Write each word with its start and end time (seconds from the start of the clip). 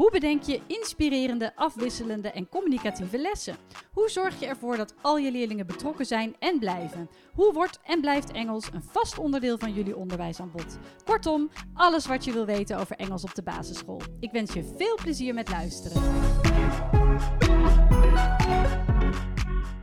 Hoe 0.00 0.10
bedenk 0.10 0.42
je 0.42 0.60
inspirerende, 0.66 1.56
afwisselende 1.56 2.30
en 2.30 2.48
communicatieve 2.48 3.18
lessen? 3.18 3.56
Hoe 3.92 4.08
zorg 4.08 4.40
je 4.40 4.46
ervoor 4.46 4.76
dat 4.76 4.94
al 5.02 5.18
je 5.18 5.30
leerlingen 5.30 5.66
betrokken 5.66 6.06
zijn 6.06 6.36
en 6.38 6.58
blijven? 6.58 7.10
Hoe 7.34 7.52
wordt 7.52 7.80
en 7.84 8.00
blijft 8.00 8.32
Engels 8.32 8.72
een 8.72 8.82
vast 8.82 9.18
onderdeel 9.18 9.58
van 9.58 9.72
jullie 9.72 9.96
onderwijsaanbod? 9.96 10.78
Kortom, 11.04 11.50
alles 11.74 12.06
wat 12.06 12.24
je 12.24 12.32
wil 12.32 12.46
weten 12.46 12.78
over 12.78 12.96
Engels 12.96 13.24
op 13.24 13.34
de 13.34 13.42
basisschool. 13.42 14.00
Ik 14.20 14.30
wens 14.30 14.52
je 14.52 14.74
veel 14.76 14.94
plezier 15.02 15.34
met 15.34 15.48
luisteren. 15.48 16.02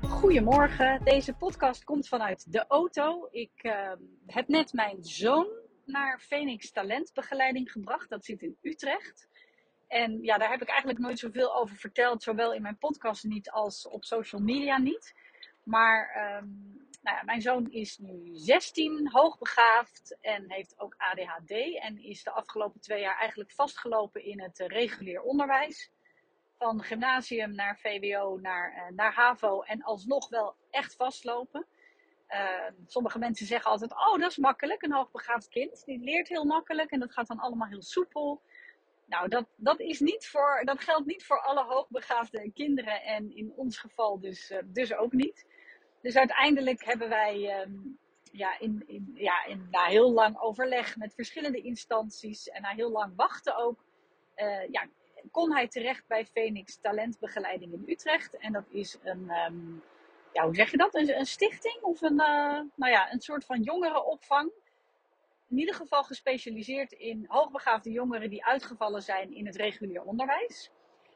Goedemorgen, 0.02 1.02
deze 1.04 1.34
podcast 1.34 1.84
komt 1.84 2.08
vanuit 2.08 2.52
de 2.52 2.66
auto. 2.68 3.28
Ik 3.32 3.52
uh, 3.62 3.92
heb 4.26 4.48
net 4.48 4.74
mijn 4.74 4.98
zoon 5.04 5.48
naar 5.86 6.20
Phoenix 6.20 6.72
Talentbegeleiding 6.72 7.72
gebracht. 7.72 8.10
Dat 8.10 8.26
zit 8.26 8.42
in 8.42 8.58
Utrecht. 8.62 9.28
En 9.88 10.24
ja, 10.24 10.38
daar 10.38 10.50
heb 10.50 10.62
ik 10.62 10.68
eigenlijk 10.68 11.00
nooit 11.00 11.20
zoveel 11.20 11.56
over 11.56 11.76
verteld, 11.76 12.24
zowel 12.24 12.54
in 12.54 12.62
mijn 12.62 12.78
podcast 12.78 13.24
niet 13.24 13.52
als 13.52 13.88
op 13.88 14.04
social 14.04 14.42
media 14.42 14.78
niet. 14.78 15.14
Maar 15.64 16.10
um, 16.42 16.78
nou 17.02 17.18
ja, 17.18 17.24
mijn 17.24 17.42
zoon 17.42 17.72
is 17.72 17.98
nu 17.98 18.30
16, 18.34 19.10
hoogbegaafd 19.12 20.18
en 20.22 20.52
heeft 20.52 20.80
ook 20.80 20.96
ADHD. 20.98 21.52
En 21.82 22.04
is 22.04 22.24
de 22.24 22.32
afgelopen 22.32 22.82
twee 22.82 23.02
jaar 23.02 23.18
eigenlijk 23.18 23.52
vastgelopen 23.52 24.24
in 24.24 24.42
het 24.42 24.60
uh, 24.60 24.68
regulier 24.68 25.22
onderwijs. 25.22 25.92
Van 26.58 26.84
gymnasium 26.84 27.56
naar 27.56 27.80
VWO 27.80 28.38
naar, 28.42 28.74
uh, 28.76 28.96
naar 28.96 29.14
HAVO 29.14 29.62
en 29.62 29.84
alsnog 29.84 30.30
wel 30.30 30.56
echt 30.70 30.96
vastlopen. 30.96 31.66
Uh, 32.30 32.70
sommige 32.86 33.20
mensen 33.20 33.46
zeggen 33.46 33.72
altijd: 33.72 33.92
Oh, 33.92 34.20
dat 34.20 34.32
is 34.32 34.38
makkelijk. 34.38 34.82
Een 34.82 34.94
hoogbegaafd 34.94 35.50
kind 35.50 35.86
die 35.86 36.00
leert 36.00 36.28
heel 36.28 36.46
makkelijk 36.46 36.92
en 36.92 37.00
dat 37.00 37.14
gaat 37.14 37.28
dan 37.28 37.40
allemaal 37.40 37.68
heel 37.68 37.82
soepel. 37.82 38.42
Nou, 39.08 39.28
dat, 39.28 39.46
dat, 39.56 39.80
is 39.80 40.00
niet 40.00 40.28
voor, 40.28 40.62
dat 40.66 40.80
geldt 40.80 41.06
niet 41.06 41.26
voor 41.26 41.42
alle 41.42 41.64
hoogbegaafde 41.64 42.52
kinderen 42.52 43.04
en 43.04 43.36
in 43.36 43.54
ons 43.56 43.78
geval 43.78 44.20
dus, 44.20 44.52
uh, 44.52 44.58
dus 44.66 44.94
ook 44.94 45.14
niet. 45.14 45.46
Dus 46.02 46.16
uiteindelijk 46.16 46.86
hebben 46.86 47.10
wij 47.10 47.62
um, 47.62 48.00
ja, 48.32 48.60
in, 48.60 48.84
in, 48.88 49.12
ja, 49.14 49.34
na 49.72 49.86
heel 49.86 50.12
lang 50.12 50.40
overleg 50.40 50.98
met 50.98 51.14
verschillende 51.14 51.62
instanties 51.62 52.50
en 52.50 52.62
na 52.62 52.70
heel 52.70 52.92
lang 52.92 53.14
wachten 53.16 53.56
ook, 53.56 53.84
uh, 54.36 54.68
ja, 54.72 54.88
kon 55.32 55.54
hij 55.54 55.68
terecht 55.68 56.08
bij 56.08 56.26
Phoenix 56.26 56.78
Talentbegeleiding 56.82 57.74
in 57.74 57.84
Utrecht. 57.88 58.38
En 58.38 58.52
dat 58.54 58.66
is 58.70 58.98
een, 59.04 59.30
um, 59.30 59.84
ja, 60.34 60.44
hoe 60.44 60.56
zeg 60.56 60.72
je 60.72 60.78
dat? 60.78 60.96
Een, 60.96 61.26
stichting 61.26 61.82
of 61.82 62.02
een, 62.02 62.20
uh, 62.20 62.62
nou 62.76 62.92
ja, 62.92 63.12
een 63.12 63.22
soort 63.22 63.46
van 63.46 63.62
jongerenopvang 63.62 64.52
in 65.50 65.58
ieder 65.58 65.76
geval 65.76 66.04
gespecialiseerd 66.04 66.92
in 66.92 67.26
hoogbegaafde 67.28 67.92
jongeren 67.92 68.30
die 68.30 68.46
uitgevallen 68.46 69.02
zijn 69.02 69.34
in 69.34 69.46
het 69.46 69.56
regulier 69.56 70.04
onderwijs. 70.04 70.72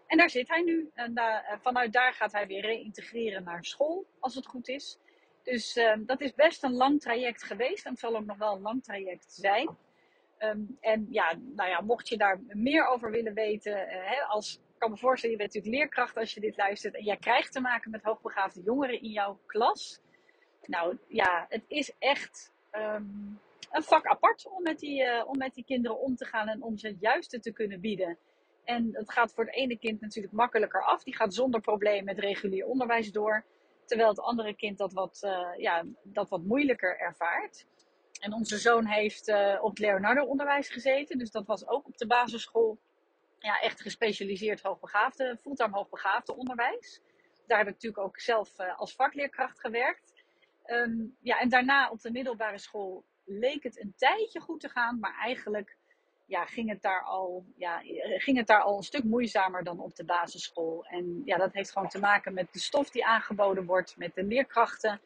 En 0.07 0.17
daar 0.17 0.29
zit 0.29 0.47
hij 0.47 0.61
nu. 0.61 0.91
En 0.93 1.13
da 1.13 1.59
vanuit 1.61 1.93
daar 1.93 2.13
gaat 2.13 2.31
hij 2.31 2.47
weer 2.47 2.61
reïntegreren 2.61 3.43
naar 3.43 3.65
school, 3.65 4.05
als 4.19 4.35
het 4.35 4.45
goed 4.45 4.67
is. 4.67 4.97
Dus 5.43 5.77
uh, 5.77 5.93
dat 5.99 6.21
is 6.21 6.33
best 6.33 6.63
een 6.63 6.73
lang 6.73 7.01
traject 7.01 7.43
geweest. 7.43 7.85
En 7.85 7.91
het 7.91 7.99
zal 7.99 8.15
ook 8.15 8.25
nog 8.25 8.37
wel 8.37 8.55
een 8.55 8.61
lang 8.61 8.83
traject 8.83 9.33
zijn. 9.33 9.77
Um, 10.39 10.77
en 10.79 11.07
ja, 11.09 11.35
nou 11.55 11.69
ja, 11.69 11.81
mocht 11.81 12.07
je 12.07 12.17
daar 12.17 12.39
meer 12.47 12.87
over 12.87 13.11
willen 13.11 13.33
weten, 13.33 13.71
uh, 13.71 13.87
hè, 13.87 14.21
als, 14.21 14.55
ik 14.55 14.79
kan 14.79 14.89
me 14.89 14.97
voorstellen, 14.97 15.35
je 15.35 15.41
bent 15.41 15.53
natuurlijk 15.53 15.81
leerkracht 15.81 16.17
als 16.17 16.33
je 16.33 16.39
dit 16.39 16.57
luistert. 16.57 16.95
En 16.95 17.03
jij 17.03 17.17
krijgt 17.17 17.51
te 17.51 17.61
maken 17.61 17.91
met 17.91 18.03
hoogbegaafde 18.03 18.61
jongeren 18.61 19.01
in 19.01 19.09
jouw 19.09 19.39
klas. 19.45 20.01
Nou 20.65 20.97
ja, 21.07 21.45
het 21.49 21.63
is 21.67 21.91
echt. 21.99 22.51
Um, 22.71 23.39
een 23.71 23.83
vak 23.83 24.05
apart 24.05 24.47
om 24.47 24.63
met, 24.63 24.79
die, 24.79 25.03
uh, 25.03 25.23
om 25.27 25.37
met 25.37 25.53
die 25.53 25.63
kinderen 25.63 25.99
om 25.99 26.15
te 26.15 26.25
gaan 26.25 26.47
en 26.47 26.61
om 26.61 26.77
ze 26.77 26.87
het 26.87 26.99
juiste 26.99 27.39
te 27.39 27.51
kunnen 27.51 27.79
bieden. 27.79 28.17
En 28.63 28.89
het 28.91 29.11
gaat 29.11 29.33
voor 29.33 29.45
het 29.45 29.53
ene 29.53 29.77
kind 29.77 30.01
natuurlijk 30.01 30.33
makkelijker 30.33 30.83
af. 30.83 31.03
Die 31.03 31.15
gaat 31.15 31.33
zonder 31.33 31.61
probleem 31.61 32.03
met 32.03 32.19
regulier 32.19 32.65
onderwijs 32.65 33.11
door. 33.11 33.45
Terwijl 33.85 34.09
het 34.09 34.19
andere 34.19 34.55
kind 34.55 34.77
dat 34.77 34.93
wat, 34.93 35.21
uh, 35.25 35.47
ja, 35.57 35.85
dat 36.03 36.29
wat 36.29 36.43
moeilijker 36.43 36.99
ervaart. 36.99 37.65
En 38.19 38.33
onze 38.33 38.57
zoon 38.57 38.85
heeft 38.85 39.27
uh, 39.27 39.57
op 39.61 39.69
het 39.69 39.79
Leonardo 39.79 40.23
onderwijs 40.23 40.69
gezeten. 40.69 41.17
Dus 41.17 41.31
dat 41.31 41.45
was 41.45 41.67
ook 41.67 41.87
op 41.87 41.97
de 41.97 42.07
basisschool 42.07 42.77
ja, 43.39 43.59
echt 43.59 43.81
gespecialiseerd 43.81 44.61
hoogbegaafde, 44.61 45.37
fulltime 45.41 45.75
hoogbegaafde 45.75 46.35
onderwijs. 46.35 47.01
Daar 47.47 47.57
heb 47.57 47.67
ik 47.67 47.73
natuurlijk 47.73 48.03
ook 48.03 48.19
zelf 48.19 48.59
als 48.59 48.95
vakleerkracht 48.95 49.59
gewerkt. 49.59 50.13
Um, 50.65 51.17
ja, 51.21 51.39
en 51.39 51.49
daarna 51.49 51.89
op 51.89 52.01
de 52.01 52.11
middelbare 52.11 52.57
school 52.57 53.03
leek 53.39 53.63
het 53.63 53.79
een 53.81 53.93
tijdje 53.97 54.39
goed 54.39 54.59
te 54.59 54.69
gaan, 54.69 54.99
maar 54.99 55.15
eigenlijk 55.19 55.77
ja, 56.25 56.45
ging, 56.45 56.69
het 56.69 56.81
daar 56.81 57.03
al, 57.03 57.45
ja, 57.55 57.81
ging 58.17 58.37
het 58.37 58.47
daar 58.47 58.61
al 58.61 58.77
een 58.77 58.83
stuk 58.83 59.03
moeizamer 59.03 59.63
dan 59.63 59.79
op 59.79 59.95
de 59.95 60.05
basisschool. 60.05 60.85
En 60.85 61.21
ja, 61.25 61.37
dat 61.37 61.53
heeft 61.53 61.71
gewoon 61.71 61.87
te 61.87 61.99
maken 61.99 62.33
met 62.33 62.53
de 62.53 62.59
stof 62.59 62.89
die 62.89 63.05
aangeboden 63.05 63.65
wordt, 63.65 63.97
met 63.97 64.15
de 64.15 64.23
leerkrachten 64.23 65.01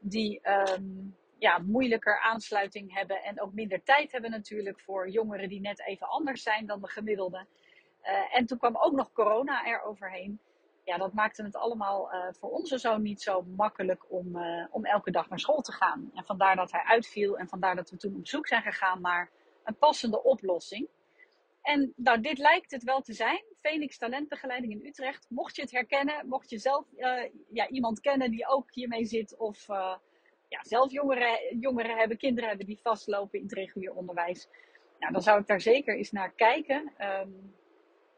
die 0.00 0.40
um, 0.48 1.16
ja, 1.38 1.58
moeilijker 1.58 2.20
aansluiting 2.20 2.94
hebben 2.94 3.22
en 3.22 3.40
ook 3.40 3.52
minder 3.52 3.82
tijd 3.82 4.12
hebben 4.12 4.30
natuurlijk 4.30 4.80
voor 4.80 5.08
jongeren 5.08 5.48
die 5.48 5.60
net 5.60 5.80
even 5.80 6.08
anders 6.08 6.42
zijn 6.42 6.66
dan 6.66 6.80
de 6.80 6.88
gemiddelde. 6.88 7.46
Uh, 8.02 8.36
en 8.36 8.46
toen 8.46 8.58
kwam 8.58 8.76
ook 8.76 8.92
nog 8.92 9.12
corona 9.12 9.66
er 9.66 9.82
overheen 9.82 10.40
ja, 10.88 10.96
dat 10.98 11.12
maakte 11.12 11.42
het 11.42 11.56
allemaal 11.56 12.12
uh, 12.12 12.26
voor 12.30 12.50
onze 12.50 12.78
zoon 12.78 13.02
niet 13.02 13.22
zo 13.22 13.42
makkelijk 13.42 14.04
om, 14.08 14.36
uh, 14.36 14.66
om 14.70 14.84
elke 14.84 15.10
dag 15.10 15.28
naar 15.28 15.38
school 15.38 15.60
te 15.60 15.72
gaan. 15.72 16.10
En 16.14 16.24
vandaar 16.24 16.56
dat 16.56 16.72
hij 16.72 16.82
uitviel 16.82 17.38
en 17.38 17.48
vandaar 17.48 17.76
dat 17.76 17.90
we 17.90 17.96
toen 17.96 18.16
op 18.16 18.26
zoek 18.26 18.46
zijn 18.46 18.62
gegaan 18.62 19.00
naar 19.00 19.30
een 19.64 19.76
passende 19.76 20.22
oplossing. 20.22 20.88
En 21.62 21.92
nou, 21.96 22.20
dit 22.20 22.38
lijkt 22.38 22.70
het 22.70 22.82
wel 22.82 23.00
te 23.00 23.12
zijn. 23.12 23.44
Phoenix 23.60 23.98
Talentbegeleiding 23.98 24.72
in 24.72 24.86
Utrecht. 24.86 25.26
Mocht 25.28 25.56
je 25.56 25.62
het 25.62 25.70
herkennen, 25.70 26.28
mocht 26.28 26.50
je 26.50 26.58
zelf 26.58 26.86
uh, 26.96 27.22
ja, 27.48 27.68
iemand 27.68 28.00
kennen 28.00 28.30
die 28.30 28.48
ook 28.48 28.72
hiermee 28.72 29.04
zit 29.04 29.36
of 29.36 29.66
ja, 30.48 30.58
zelf 30.62 30.92
jongeren, 30.92 31.58
jongeren 31.58 31.96
hebben, 31.96 32.16
kinderen 32.16 32.48
hebben 32.48 32.66
die 32.66 32.80
vastlopen 32.82 33.38
in 33.38 33.44
het 33.44 33.54
regulier 33.54 33.94
onderwijs. 33.94 34.48
Nou, 34.98 35.12
dan 35.12 35.22
zou 35.22 35.40
ik 35.40 35.46
daar 35.46 35.60
zeker 35.60 35.96
eens 35.96 36.10
naar 36.10 36.32
kijken. 36.32 36.92
Um, 37.00 37.54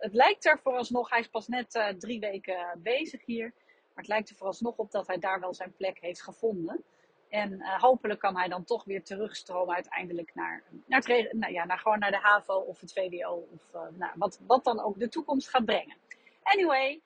het 0.01 0.15
lijkt 0.15 0.45
er 0.45 0.59
vooralsnog, 0.59 1.11
hij 1.11 1.21
is 1.21 1.29
pas 1.29 1.49
net 1.49 1.75
uh, 1.75 1.89
drie 1.89 2.21
weken 2.21 2.81
bezig 2.83 3.25
hier. 3.25 3.53
Maar 3.95 4.05
het 4.05 4.09
lijkt 4.09 4.31
er 4.31 4.37
vooralsnog 4.37 4.77
op 4.77 4.91
dat 4.91 5.07
hij 5.07 5.19
daar 5.19 5.41
wel 5.41 5.55
zijn 5.55 5.75
plek 5.77 5.99
heeft 6.01 6.23
gevonden. 6.23 6.85
En 7.29 7.53
uh, 7.53 7.81
hopelijk 7.81 8.21
kan 8.21 8.37
hij 8.37 8.49
dan 8.49 8.65
toch 8.65 8.85
weer 8.85 9.05
terugstromen 9.05 9.75
uiteindelijk 9.75 10.35
naar, 10.35 10.63
naar, 10.87 11.03
nou 11.33 11.53
ja, 11.53 11.65
naar, 11.65 11.79
gewoon 11.79 11.99
naar 11.99 12.11
de 12.11 12.19
HAVO 12.19 12.55
of 12.55 12.81
het 12.81 12.93
VWO. 12.93 13.49
Of 13.53 13.75
uh, 13.75 13.81
nou, 13.99 14.13
wat, 14.15 14.41
wat 14.47 14.65
dan 14.65 14.81
ook 14.81 14.99
de 14.99 15.09
toekomst 15.09 15.49
gaat 15.49 15.65
brengen. 15.65 15.97
Anyway, 16.43 17.01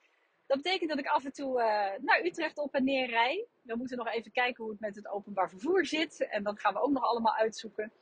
dat 0.46 0.56
betekent 0.56 0.90
dat 0.90 0.98
ik 0.98 1.06
af 1.06 1.24
en 1.24 1.32
toe 1.32 1.52
naar 2.00 2.24
Utrecht 2.24 2.58
op 2.58 2.74
en 2.74 2.84
neer 2.84 3.08
rij. 3.08 3.46
We 3.62 3.76
moeten 3.76 3.96
nog 3.96 4.08
even 4.08 4.32
kijken 4.32 4.62
hoe 4.62 4.72
het 4.72 4.80
met 4.80 4.96
het 4.96 5.08
openbaar 5.08 5.50
vervoer 5.50 5.86
zit. 5.86 6.26
En 6.28 6.42
dat 6.42 6.60
gaan 6.60 6.72
we 6.72 6.80
ook 6.80 6.90
nog 6.90 7.04
allemaal 7.04 7.34
uitzoeken. 7.34 7.92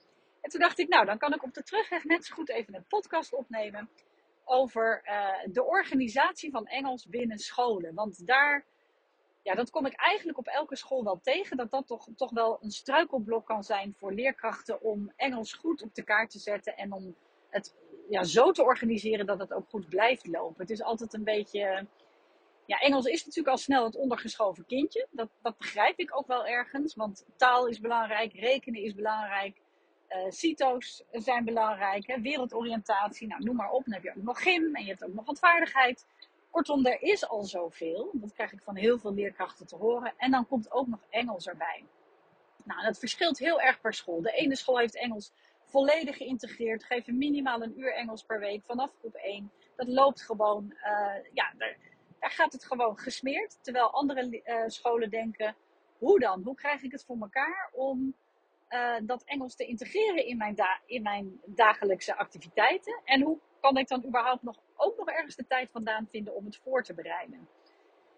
En 0.41 0.50
toen 0.50 0.60
dacht 0.60 0.78
ik, 0.78 0.88
nou, 0.88 1.04
dan 1.04 1.19
kan 1.19 1.34
ik 1.34 1.42
op 1.42 1.54
de 1.54 1.62
terugweg 1.62 2.04
net 2.04 2.25
zo 2.25 2.34
goed 2.34 2.50
even 2.50 2.75
een 2.75 2.86
podcast 2.88 3.32
opnemen 3.32 3.91
over 4.44 5.03
uh, 5.04 5.53
de 5.53 5.64
organisatie 5.64 6.50
van 6.50 6.66
Engels 6.66 7.06
binnen 7.06 7.38
scholen. 7.38 7.94
Want 7.94 8.26
daar, 8.26 8.64
ja, 9.42 9.54
dat 9.54 9.70
kom 9.70 9.86
ik 9.86 9.94
eigenlijk 9.94 10.38
op 10.38 10.47
elke 10.47 10.76
school 10.76 11.04
wel 11.04 11.20
tegen. 11.22 11.56
Dat 11.56 11.70
dat 11.70 11.86
toch, 11.86 12.08
toch 12.16 12.30
wel 12.30 12.58
een 12.62 12.70
struikelblok 12.70 13.46
kan 13.46 13.64
zijn 13.64 13.94
voor 13.99 14.12
leerkrachten 14.12 14.82
om 14.82 15.12
Engels 15.17 15.52
goed 15.52 15.82
op 15.82 15.94
de 15.94 16.02
kaart 16.02 16.31
te 16.31 16.38
zetten. 16.38 16.76
En 16.76 16.93
om 16.93 17.14
het 17.49 17.75
ja, 18.08 18.25
zo 18.25 18.50
te 18.50 18.64
organiseren 18.64 19.26
dat 19.26 19.38
het 19.38 19.52
ook 19.52 19.69
goed 19.69 19.88
blijft 19.88 20.26
lopen. 20.26 20.61
Het 20.61 20.70
is 20.70 20.82
altijd 20.82 21.14
een 21.14 21.25
beetje. 21.25 21.87
Ja, 22.67 22.78
Engels 22.78 23.05
is 23.05 23.25
natuurlijk 23.25 23.56
al 23.56 23.62
snel 23.62 23.84
het 23.84 23.96
ondergeschoven 23.96 24.67
kindje. 24.67 25.06
Dat, 25.11 25.28
dat 25.43 25.58
begrijp 25.58 25.99
ik 25.99 26.17
ook 26.17 26.26
wel 26.26 26.46
ergens. 26.46 26.94
Want 26.94 27.26
taal 27.37 27.67
is 27.67 27.81
belangrijk, 27.81 28.32
rekenen 28.32 28.82
is 28.82 28.94
belangrijk. 28.94 29.61
Uh, 30.17 30.31
CITO's 30.31 31.05
zijn 31.11 31.44
belangrijk, 31.44 32.06
hè? 32.06 32.20
wereldoriëntatie, 32.20 33.26
nou, 33.26 33.43
noem 33.43 33.56
maar 33.56 33.70
op. 33.70 33.85
Dan 33.85 33.94
heb 33.94 34.03
je 34.03 34.11
ook 34.11 34.23
nog 34.23 34.43
gym 34.43 34.75
en 34.75 34.82
je 34.82 34.88
hebt 34.88 35.05
ook 35.05 35.14
nog 35.14 35.26
wat 35.26 35.38
vaardigheid. 35.38 36.06
Kortom, 36.50 36.87
er 36.87 37.03
is 37.03 37.29
al 37.29 37.44
zoveel. 37.44 38.11
Dat 38.12 38.32
krijg 38.32 38.53
ik 38.53 38.62
van 38.62 38.76
heel 38.76 38.99
veel 38.99 39.14
leerkrachten 39.14 39.67
te 39.67 39.76
horen. 39.76 40.14
En 40.17 40.31
dan 40.31 40.47
komt 40.47 40.73
ook 40.73 40.87
nog 40.87 41.00
Engels 41.11 41.47
erbij. 41.47 41.85
Nou, 42.64 42.82
dat 42.82 42.99
verschilt 42.99 43.38
heel 43.38 43.61
erg 43.61 43.81
per 43.81 43.94
school. 43.94 44.23
De 44.23 44.32
ene 44.32 44.56
school 44.56 44.79
heeft 44.79 44.97
Engels 44.97 45.32
volledig 45.64 46.17
geïntegreerd, 46.17 46.85
geven 46.85 47.19
minimaal 47.19 47.62
een 47.62 47.81
uur 47.81 47.94
Engels 47.94 48.23
per 48.23 48.41
week 48.41 48.62
vanaf 48.65 48.91
groep 48.99 49.15
1. 49.15 49.50
Dat 49.76 49.88
loopt 49.88 50.23
gewoon, 50.23 50.65
uh, 50.76 51.32
ja, 51.32 51.53
daar, 51.58 51.76
daar, 52.20 52.31
gaat 52.31 52.53
het 52.53 52.65
gewoon 52.65 52.99
gesmeerd. 52.99 53.58
Terwijl 53.62 53.91
andere 53.91 54.43
uh, 54.44 54.62
scholen 54.67 55.11
denken, 55.11 55.56
hoe 55.99 56.20
dan? 56.20 56.43
Hoe 56.43 56.55
krijg 56.55 56.82
ik 56.82 56.93
het 56.93 57.05
voor 57.05 57.17
elkaar 57.20 57.70
om 57.73 58.15
eh, 58.72 58.94
dat 59.02 59.22
Engels 59.24 59.54
te 59.54 59.64
integreren 59.64 60.26
in 60.26 60.36
mijn, 60.36 60.56
in 60.86 61.02
mijn 61.02 61.40
dagelijkse 61.44 62.16
activiteiten? 62.16 63.00
En 63.04 63.22
hoe 63.22 63.38
kan 63.60 63.76
ik 63.76 63.88
dan 63.88 64.04
überhaupt 64.04 64.42
nog, 64.42 64.56
ook 64.76 64.98
nog 64.98 65.08
ergens 65.08 65.36
de 65.36 65.46
tijd 65.46 65.70
vandaan 65.70 66.08
vinden 66.10 66.34
om 66.34 66.44
het 66.44 66.56
voor 66.56 66.82
te 66.82 66.94
bereiden? 66.94 67.48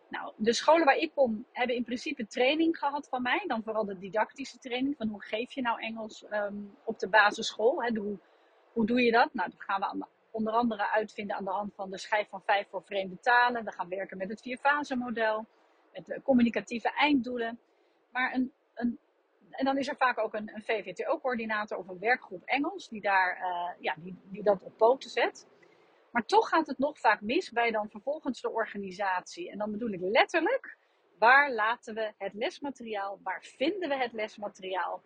Nou, 0.08 0.32
de 0.36 0.52
scholen 0.52 0.84
waar 0.84 0.96
ik 0.96 1.14
kom 1.14 1.46
hebben 1.52 1.76
in 1.76 1.84
principe 1.84 2.26
training 2.26 2.78
gehad 2.78 3.08
van 3.08 3.22
mij. 3.22 3.44
Dan 3.46 3.62
vooral 3.62 3.84
de 3.84 3.98
didactische 3.98 4.58
training 4.58 4.96
van 4.96 5.08
hoe 5.08 5.22
geef 5.22 5.52
je 5.52 5.62
nou 5.62 5.80
Engels 5.80 6.24
ehm, 6.24 6.56
op 6.84 6.98
de 6.98 7.08
basisschool. 7.08 7.82
Hè? 7.82 7.94
Hoe, 7.94 8.18
hoe 8.72 8.86
doe 8.86 9.02
je 9.02 9.12
dat? 9.12 9.34
Nou, 9.34 9.50
dat 9.50 9.62
gaan 9.62 9.80
we 9.80 10.06
onder 10.30 10.52
andere 10.52 10.90
uitvinden 10.90 11.36
aan 11.36 11.44
de 11.44 11.50
hand 11.50 11.74
van 11.74 11.90
de 11.90 11.98
schijf 11.98 12.28
van 12.28 12.42
vijf 12.42 12.68
voor 12.68 12.82
vreemde 12.82 13.20
talen. 13.20 13.64
We 13.64 13.72
gaan 13.72 13.88
werken 13.88 14.18
met 14.18 14.28
het 14.28 14.40
vierfase 14.40 14.96
model, 14.96 15.46
met 15.92 16.20
communicatieve 16.22 16.90
einddoelen. 16.90 17.58
Maar 18.10 18.34
een, 18.34 18.52
een, 18.74 18.98
en 19.56 19.64
dan 19.64 19.78
is 19.78 19.88
er 19.88 19.96
vaak 19.96 20.18
ook 20.18 20.34
een, 20.34 20.50
een 20.54 20.62
VVTO-coördinator 20.62 21.78
of 21.78 21.88
een 21.88 21.98
werkgroep 21.98 22.42
Engels 22.44 22.88
die, 22.88 23.00
daar, 23.00 23.38
uh, 23.38 23.82
ja, 23.82 23.94
die, 23.98 24.16
die 24.22 24.42
dat 24.42 24.62
op 24.62 24.76
poten 24.76 25.10
zet. 25.10 25.46
Maar 26.10 26.24
toch 26.24 26.48
gaat 26.48 26.66
het 26.66 26.78
nog 26.78 26.98
vaak 26.98 27.20
mis 27.20 27.50
bij 27.50 27.70
dan 27.70 27.90
vervolgens 27.90 28.40
de 28.40 28.50
organisatie. 28.50 29.50
En 29.50 29.58
dan 29.58 29.70
bedoel 29.70 29.90
ik 29.90 30.00
letterlijk, 30.00 30.76
waar 31.18 31.52
laten 31.52 31.94
we 31.94 32.12
het 32.18 32.34
lesmateriaal, 32.34 33.18
waar 33.22 33.42
vinden 33.42 33.88
we 33.88 33.96
het 33.96 34.12
lesmateriaal? 34.12 35.02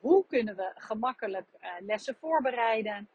Hoe 0.00 0.26
kunnen 0.26 0.56
we 0.56 0.72
gemakkelijk 0.74 1.46
uh, 1.60 1.68
lessen 1.80 2.14
voorbereiden? 2.14 3.08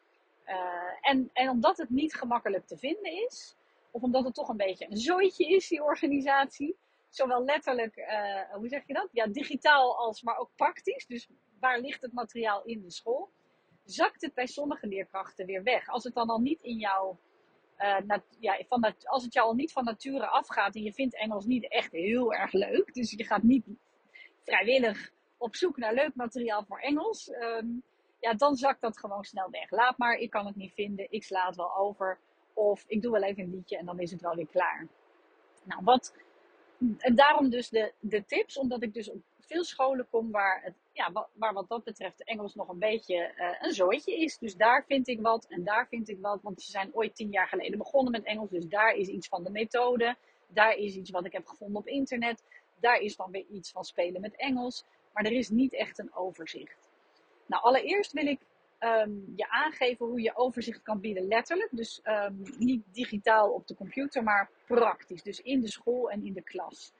Uh, 0.46 0.54
en, 1.02 1.30
en 1.34 1.50
omdat 1.50 1.78
het 1.78 1.90
niet 1.90 2.16
gemakkelijk 2.16 2.66
te 2.66 2.78
vinden 2.78 3.26
is, 3.26 3.56
of 3.92 4.02
omdat 4.02 4.24
het 4.24 4.34
toch 4.34 4.50
een 4.50 4.58
beetje 4.58 4.88
een 4.90 4.98
zooitje 4.98 5.48
is, 5.48 5.68
die 5.68 5.84
organisatie, 5.84 6.76
zowel 7.10 7.44
letterlijk, 7.44 7.98
uh, 7.98 8.54
hoe 8.54 8.68
zeg 8.68 8.88
je 8.88 8.94
dat? 8.94 9.10
Ja, 9.12 9.28
digitaal 9.28 9.98
als 9.98 10.22
maar 10.22 10.38
ook 10.38 10.50
praktisch. 10.56 11.06
Dus 11.06 11.30
waar 11.60 11.80
ligt 11.80 12.02
het 12.02 12.14
materiaal 12.14 12.64
in 12.64 12.82
de 12.82 12.92
school? 12.92 13.30
Zakt 13.84 14.22
het 14.22 14.34
bij 14.34 14.48
sommige 14.48 14.88
leerkrachten 14.88 15.46
weer 15.46 15.64
weg. 15.64 15.90
Als 15.90 16.04
het 16.04 16.14
dan 16.14 16.30
al 16.30 16.40
niet 16.40 16.62
in 16.62 16.78
jouw. 16.78 17.18
Uh, 17.78 18.18
ja, 18.40 18.60
van 18.68 18.96
als 19.04 19.24
het 19.24 19.34
jou 19.34 19.48
al 19.48 19.54
niet 19.54 19.72
van 19.72 19.84
nature 19.84 20.28
afgaat 20.28 20.76
en 20.76 20.84
je 20.84 20.94
vindt 20.94 21.16
Engels 21.16 21.46
niet 21.46 21.72
echt 21.72 21.92
heel 21.92 22.34
erg 22.34 22.52
leuk, 22.52 22.94
dus 22.94 23.12
je 23.12 23.24
gaat 23.24 23.44
niet 23.44 23.66
vrijwillig 24.44 25.12
op 25.38 25.56
zoek 25.56 25.78
naar 25.78 25.94
leuk 25.94 26.16
materiaal 26.16 26.64
voor 26.64 26.80
Engels, 26.80 27.30
um, 27.30 27.84
ja, 28.20 28.34
dan 28.34 28.56
zakt 28.56 28.82
dat 28.82 28.98
gewoon 28.98 29.24
snel 29.24 29.50
weg. 29.50 29.72
Laat 29.72 29.98
maar, 29.98 30.16
ik 30.16 30.30
kan 30.30 30.46
het 30.46 30.56
niet 30.56 30.74
vinden, 30.74 31.12
ik 31.12 31.24
sla 31.24 31.46
het 31.46 31.56
wel 31.56 31.76
over. 31.76 32.20
Of 32.54 32.84
ik 32.88 33.02
doe 33.02 33.12
wel 33.12 33.24
even 33.24 33.44
een 33.44 33.52
liedje 33.52 33.78
en 33.78 33.86
dan 33.86 34.00
is 34.00 34.12
het 34.12 34.22
wel 34.22 34.36
weer 34.36 34.48
klaar. 34.48 34.88
Nou, 35.64 35.84
wat, 35.84 36.16
en 36.98 37.16
daarom 37.16 37.50
dus 37.50 37.70
de, 37.70 37.94
de 38.00 38.26
tips, 38.26 38.58
omdat 38.58 38.84
ik 38.84 38.94
dus 38.94 39.10
op 39.10 39.22
veel 39.48 39.64
scholen 39.64 40.08
kom 40.10 40.32
waar, 40.32 40.62
het, 40.64 40.74
ja, 40.92 41.28
waar 41.34 41.54
wat 41.54 41.70
dat 41.70 41.84
betreft 41.84 42.24
Engels 42.24 42.56
nog 42.56 42.68
een 42.68 42.80
beetje 42.80 43.34
uh, 43.38 43.50
een 43.60 43.74
zooitje 43.74 44.18
is. 44.18 44.38
Dus 44.38 44.56
daar 44.56 44.86
vind 44.88 45.08
ik 45.08 45.22
wat 45.22 45.46
en 45.50 45.64
daar 45.64 45.88
vind 45.88 46.10
ik 46.10 46.18
wat. 46.22 46.42
Want 46.42 46.62
ze 46.62 46.72
zijn 46.72 46.90
ooit 46.94 47.16
tien 47.16 47.32
jaar 47.32 47.48
geleden 47.48 47.78
begonnen 47.78 48.12
met 48.12 48.24
Engels. 48.24 48.50
Dus 48.50 48.68
daar 48.68 48.94
is 48.94 49.08
iets 49.08 49.28
van 49.28 49.44
de 49.44 49.50
methode. 49.50 50.16
Daar 50.48 50.74
is 50.74 50.96
iets 50.96 51.10
wat 51.10 51.26
ik 51.26 51.32
heb 51.32 51.46
gevonden 51.46 51.78
op 51.78 51.88
internet. 51.88 52.44
Daar 52.80 53.00
is 53.00 53.16
dan 53.16 53.32
weer 53.32 53.46
iets 53.50 53.72
van 53.72 53.84
spelen 53.84 54.22
met 54.22 54.36
Engels. 54.36 54.84
Maar 55.14 55.26
er 55.26 55.32
is 55.32 55.50
niet 55.50 55.74
echt 55.74 56.00
een 56.00 56.16
overzicht. 56.16 56.90
Nou, 57.46 57.64
allereerst 57.64 58.12
wil 58.12 58.28
ik 58.28 58.40
um, 58.80 59.34
je 59.36 59.50
aangeven 59.50 60.06
hoe 60.06 60.22
je 60.22 60.36
overzicht 60.36 60.82
kan 60.82 61.00
bieden, 61.00 61.28
letterlijk. 61.28 61.70
Dus 61.72 62.02
um, 62.04 62.42
niet 62.58 62.84
digitaal 62.92 63.52
op 63.52 63.68
de 63.68 63.76
computer, 63.76 64.24
maar 64.24 64.50
praktisch. 64.66 65.24
Dus 65.24 65.42
in 65.42 65.62
de 65.62 65.70
school 65.70 66.12
en 66.12 66.26
in 66.26 66.34
de 66.34 66.44
klas. 66.44 66.94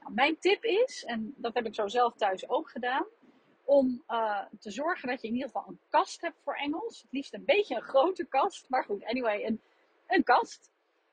Nou, 0.00 0.14
mijn 0.14 0.38
tip 0.38 0.64
is, 0.64 1.04
en 1.04 1.34
dat 1.36 1.54
heb 1.54 1.66
ik 1.66 1.74
zo 1.74 1.86
zelf 1.86 2.14
thuis 2.14 2.48
ook 2.48 2.70
gedaan, 2.70 3.06
om 3.64 4.02
uh, 4.08 4.44
te 4.60 4.70
zorgen 4.70 5.08
dat 5.08 5.20
je 5.20 5.28
in 5.28 5.34
ieder 5.34 5.48
geval 5.48 5.68
een 5.68 5.80
kast 5.88 6.20
hebt 6.20 6.40
voor 6.42 6.54
Engels. 6.54 7.02
Het 7.02 7.12
liefst 7.12 7.34
een 7.34 7.44
beetje 7.44 7.74
een 7.74 7.82
grote 7.82 8.24
kast, 8.26 8.68
maar 8.68 8.84
goed, 8.84 9.04
anyway, 9.04 9.44
een, 9.44 9.60
een 10.06 10.22
kast. 10.22 10.70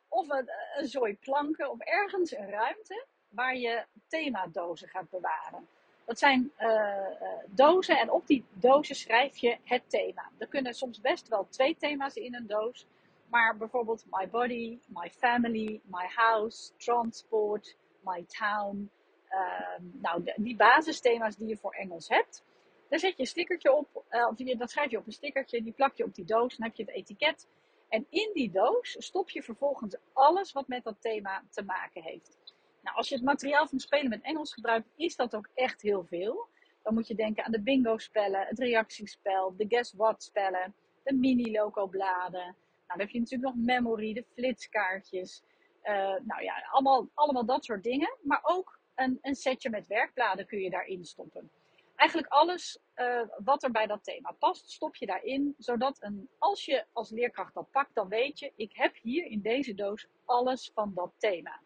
Of 0.08 0.30
een, 0.30 0.50
een 0.76 0.88
zooi 0.88 1.18
planken, 1.18 1.72
of 1.72 1.80
ergens 1.80 2.32
een 2.32 2.50
ruimte 2.50 3.06
waar 3.30 3.58
je 3.58 3.86
themadozen 4.08 4.88
gaat 4.88 5.10
bewaren. 5.10 5.68
Dat 6.06 6.20
zijn 6.20 6.52
uh, 6.60 7.08
dozen 7.48 8.00
en 8.00 8.12
op 8.12 8.28
die 8.28 8.46
dozen 8.54 8.96
schrijf 8.96 9.38
je 9.38 9.58
het 9.64 9.90
thema. 9.90 10.32
Er 10.38 10.48
kunnen 10.48 10.74
soms 10.74 11.02
best 11.02 11.28
wel 11.28 11.48
twee 11.50 11.76
thema's 11.76 12.16
in 12.16 12.36
een 12.36 12.48
doos. 12.48 12.88
Maar 13.30 13.58
bijvoorbeeld 13.58 14.06
my 14.10 14.30
body, 14.30 14.80
my 14.88 15.10
family, 15.10 15.82
my 15.84 16.08
house, 16.16 16.72
transport, 16.78 17.78
my 18.04 18.26
town. 18.28 18.90
Uh, 19.30 19.86
nou, 20.02 20.34
die 20.36 20.56
basisthema's 20.56 21.36
die 21.36 21.48
je 21.48 21.58
voor 21.58 21.74
Engels 21.74 22.08
hebt. 22.08 22.44
Daar 22.90 23.00
zet 23.00 23.16
je 23.16 23.22
een 23.22 23.28
stickertje 23.28 23.74
op, 23.74 24.06
uh, 24.10 24.28
of 24.28 24.58
dat 24.58 24.72
schrijf 24.72 24.92
je 24.92 24.98
op 24.98 25.06
een 25.06 25.12
stickertje, 25.12 25.64
die 25.64 25.74
plak 25.74 25.96
je 25.96 26.04
op 26.04 26.16
die 26.16 26.26
doos, 26.26 26.58
dan 26.58 26.68
heb 26.68 26.76
je 26.76 26.84
het 26.84 26.94
etiket. 26.94 27.48
En 27.90 28.06
in 28.10 28.30
die 28.34 28.52
doos 28.52 28.96
stop 29.00 29.30
je 29.30 29.44
vervolgens 29.44 29.96
alles 30.14 30.52
wat 30.52 30.68
met 30.68 30.84
dat 30.84 31.02
thema 31.02 31.44
te 31.50 31.64
maken 31.64 32.04
heeft. 32.04 32.53
Nou, 32.84 32.98
als 32.98 33.10
je 33.10 33.16
het 33.16 33.24
materiaal 33.24 33.68
van 33.68 33.80
Spelen 33.80 34.10
met 34.10 34.22
Engels 34.22 34.54
gebruikt, 34.54 34.88
is 34.96 35.16
dat 35.16 35.36
ook 35.36 35.50
echt 35.54 35.82
heel 35.82 36.06
veel. 36.06 36.48
Dan 36.82 36.94
moet 36.94 37.08
je 37.08 37.16
denken 37.16 37.44
aan 37.44 37.52
de 37.52 37.62
bingo-spellen, 37.62 38.46
het 38.48 38.60
reactiespel, 38.60 39.56
de 39.58 39.66
guess 39.68 39.94
what 39.94 40.24
spellen, 40.24 40.76
de 41.04 41.14
mini-loco-bladen. 41.14 42.42
Nou, 42.42 42.56
dan 42.88 43.00
heb 43.00 43.10
je 43.10 43.20
natuurlijk 43.20 43.56
nog 43.56 43.66
memory, 43.66 44.14
de 44.14 44.26
flitskaartjes. 44.34 45.44
Uh, 45.84 45.94
nou 46.24 46.44
ja, 46.44 46.68
allemaal, 46.72 47.08
allemaal 47.14 47.46
dat 47.46 47.66
soort 47.66 47.84
dingen. 47.84 48.18
Maar 48.22 48.40
ook 48.44 48.80
een, 48.96 49.18
een 49.22 49.36
setje 49.36 49.70
met 49.70 49.88
werkbladen 49.88 50.46
kun 50.46 50.60
je 50.60 50.70
daarin 50.70 51.06
stoppen. 51.06 51.52
Eigenlijk 51.96 52.32
alles 52.32 52.80
uh, 52.96 53.22
wat 53.44 53.64
er 53.64 53.72
bij 53.72 53.88
dat 53.88 54.04
thema 54.04 54.36
past, 54.40 54.72
stop 54.72 54.96
je 54.96 55.06
daarin. 55.06 55.56
Zodat 55.58 55.98
een, 56.02 56.30
als 56.38 56.66
je 56.66 56.86
als 56.94 57.10
leerkracht 57.10 57.54
dat 57.54 57.72
pakt, 57.72 57.96
dan 57.96 58.08
weet 58.08 58.40
je, 58.40 58.52
ik 58.56 58.72
heb 58.74 58.96
hier 59.02 59.26
in 59.26 59.42
deze 59.42 59.74
doos 59.74 60.08
alles 60.26 60.72
van 60.74 60.92
dat 60.94 61.12
thema. 61.18 61.62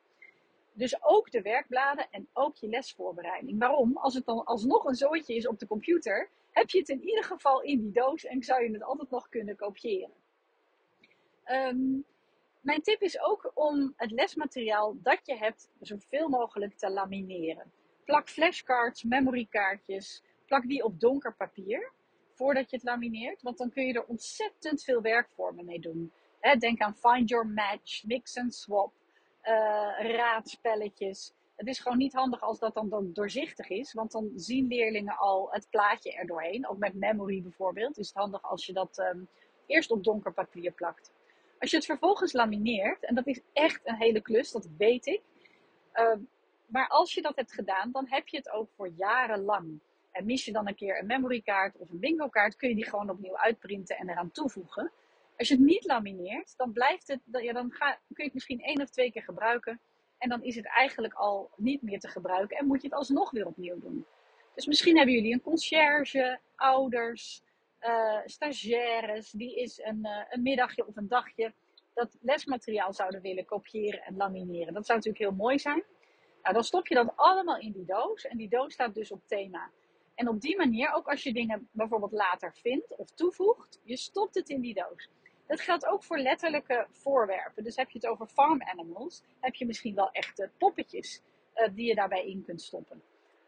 Dus 0.77 1.03
ook 1.03 1.31
de 1.31 1.41
werkbladen 1.41 2.07
en 2.12 2.27
ook 2.33 2.56
je 2.56 2.68
lesvoorbereiding. 2.68 3.59
Waarom? 3.59 3.97
Als 3.97 4.13
het 4.13 4.25
dan 4.25 4.45
alsnog 4.45 4.85
een 4.85 4.95
zooitje 4.95 5.35
is 5.35 5.47
op 5.47 5.59
de 5.59 5.68
computer, 5.68 6.29
heb 6.51 6.69
je 6.69 6.79
het 6.79 6.89
in 6.89 7.03
ieder 7.03 7.24
geval 7.24 7.62
in 7.62 7.79
die 7.79 7.91
doos 7.91 8.25
en 8.25 8.44
zou 8.44 8.63
je 8.63 8.71
het 8.71 8.83
altijd 8.83 9.09
nog 9.09 9.29
kunnen 9.29 9.56
kopiëren. 9.56 10.12
Um, 11.45 12.06
mijn 12.62 12.81
tip 12.81 13.01
is 13.01 13.21
ook 13.21 13.51
om 13.53 13.94
het 13.95 14.12
lesmateriaal 14.12 14.95
dat 15.01 15.19
je 15.24 15.38
hebt 15.38 15.69
zoveel 15.79 16.29
mogelijk 16.29 16.77
te 16.77 16.89
lamineren. 16.89 17.71
Plak 18.06 18.30
flashcards, 18.30 19.03
memorykaartjes, 19.03 20.23
plak 20.45 20.68
die 20.68 20.83
op 20.83 21.00
donker 21.00 21.35
papier 21.35 21.91
voordat 22.33 22.69
je 22.69 22.75
het 22.75 22.85
lamineert, 22.85 23.42
want 23.42 23.57
dan 23.57 23.69
kun 23.69 23.85
je 23.85 23.94
er 23.94 24.06
ontzettend 24.06 24.83
veel 24.83 25.01
werkvormen 25.01 25.66
mee 25.66 25.80
doen. 25.80 26.11
denk 26.57 26.81
aan 26.81 26.95
find 26.95 27.30
your 27.30 27.47
match, 27.47 28.04
mix 28.04 28.37
and 28.37 28.54
swap, 28.56 28.94
raadspelletjes. 29.97 31.33
Het 31.56 31.68
is 31.68 31.80
gewoon 31.80 31.97
niet 31.97 32.13
handig 32.13 32.42
als 32.42 32.59
dat 32.59 32.73
dan, 32.73 32.89
dan 32.89 33.13
doorzichtig 33.13 33.69
is, 33.69 33.94
want 33.94 34.11
dan 34.11 34.31
zien 34.35 34.68
leerlingen 34.68 35.18
al 35.18 35.47
het 35.51 35.68
plaatje 35.69 36.13
er 36.13 36.27
doorheen. 36.27 36.68
Ook 36.68 36.77
met 36.77 36.94
memory 36.94 37.42
bijvoorbeeld 37.42 37.97
is 37.97 38.07
het 38.07 38.18
handig 38.18 38.44
als 38.44 38.66
je 38.66 38.73
dat 38.73 38.97
um, 38.97 39.27
eerst 39.66 39.92
op 39.92 40.04
donker 40.04 40.33
papier 40.33 40.71
plakt. 40.71 41.11
Als 41.59 41.71
je 41.71 41.77
het 41.77 41.85
vervolgens 41.85 42.33
lamineert, 42.33 43.06
en 43.06 43.16
dat 43.16 43.27
is 43.27 43.42
echt 43.54 43.81
een 43.83 43.95
hele 43.95 44.21
klus, 44.21 44.51
dat 44.51 44.68
weet 44.77 45.06
ik. 45.06 45.21
Uh, 45.94 46.13
maar 46.66 46.87
als 46.87 47.13
je 47.13 47.21
dat 47.21 47.35
hebt 47.35 47.54
gedaan, 47.54 47.92
dan 47.92 48.06
heb 48.09 48.27
je 48.27 48.37
het 48.37 48.49
ook 48.49 48.69
voor 48.75 48.89
jarenlang. 48.95 49.80
En 50.11 50.25
mis 50.25 50.45
je 50.45 50.51
dan 50.51 50.68
een 50.68 50.75
keer 50.75 50.99
een 50.99 51.06
memorykaart 51.06 51.77
of 51.77 51.89
een 51.89 51.99
bingo 51.99 52.27
kaart, 52.27 52.56
kun 52.56 52.69
je 52.69 52.75
die 52.75 52.89
gewoon 52.89 53.09
opnieuw 53.09 53.37
uitprinten 53.37 53.97
en 53.97 54.09
eraan 54.09 54.31
toevoegen. 54.31 54.92
Als 55.37 55.47
je 55.47 55.53
het 55.53 55.63
niet 55.63 55.85
lamineert, 55.85 56.53
dan, 56.57 56.71
blijft 56.71 57.07
het, 57.07 57.19
ja, 57.31 57.53
dan 57.53 57.71
ga, 57.71 57.91
kun 57.91 58.15
je 58.15 58.23
het 58.23 58.33
misschien 58.33 58.61
één 58.61 58.81
of 58.81 58.89
twee 58.89 59.11
keer 59.11 59.23
gebruiken. 59.23 59.79
En 60.17 60.29
dan 60.29 60.44
is 60.44 60.56
het 60.56 60.65
eigenlijk 60.65 61.13
al 61.13 61.51
niet 61.56 61.81
meer 61.81 61.99
te 61.99 62.07
gebruiken 62.07 62.57
en 62.57 62.67
moet 62.67 62.81
je 62.81 62.87
het 62.87 62.97
alsnog 62.97 63.31
weer 63.31 63.45
opnieuw 63.45 63.79
doen. 63.79 64.06
Dus 64.56 64.65
misschien 64.65 64.97
hebben 64.97 65.15
jullie 65.15 65.33
een 65.33 65.41
conciërge, 65.41 66.39
ouders, 66.56 67.41
uh, 67.81 68.19
stagiaires, 68.25 69.31
die 69.31 69.56
is 69.56 69.79
een, 69.83 69.99
uh, 70.03 70.23
een 70.29 70.41
middagje 70.41 70.87
of 70.87 70.95
een 70.95 71.07
dagje 71.07 71.53
dat 71.94 72.17
lesmateriaal 72.21 72.94
zouden 72.94 73.21
willen 73.21 73.45
kopiëren 73.45 74.01
en 74.01 74.15
lamineren. 74.15 74.73
Dat 74.73 74.85
zou 74.85 74.97
natuurlijk 74.97 75.23
heel 75.25 75.44
mooi 75.45 75.59
zijn. 75.59 75.83
Nou, 76.41 76.53
dan 76.53 76.63
stop 76.63 76.87
je 76.87 76.95
dat 76.95 77.13
allemaal 77.15 77.57
in 77.57 77.71
die 77.71 77.85
doos 77.85 78.25
en 78.25 78.37
die 78.37 78.49
doos 78.49 78.73
staat 78.73 78.94
dus 78.94 79.11
op 79.11 79.21
thema. 79.25 79.71
En 80.15 80.27
op 80.27 80.41
die 80.41 80.57
manier, 80.57 80.94
ook 80.94 81.07
als 81.07 81.23
je 81.23 81.33
dingen 81.33 81.69
bijvoorbeeld 81.71 82.11
later 82.11 82.53
vindt 82.53 82.95
of 82.95 83.11
toevoegt, 83.11 83.79
je 83.83 83.97
stopt 83.97 84.35
het 84.35 84.49
in 84.49 84.61
die 84.61 84.73
doos. 84.73 85.09
Dat 85.47 85.61
geldt 85.61 85.85
ook 85.85 86.04
voor 86.04 86.18
letterlijke 86.18 86.87
voorwerpen. 86.92 87.63
Dus 87.63 87.75
heb 87.75 87.89
je 87.89 87.99
het 87.99 88.07
over 88.07 88.27
farm 88.27 88.61
animals, 88.61 89.23
heb 89.39 89.56
je 89.56 89.66
misschien 89.66 89.95
wel 89.95 90.11
echte 90.11 90.49
poppetjes 90.57 91.21
uh, 91.56 91.68
die 91.73 91.87
je 91.87 91.95
daarbij 91.95 92.25
in 92.25 92.44
kunt 92.45 92.61
stoppen. 92.61 93.01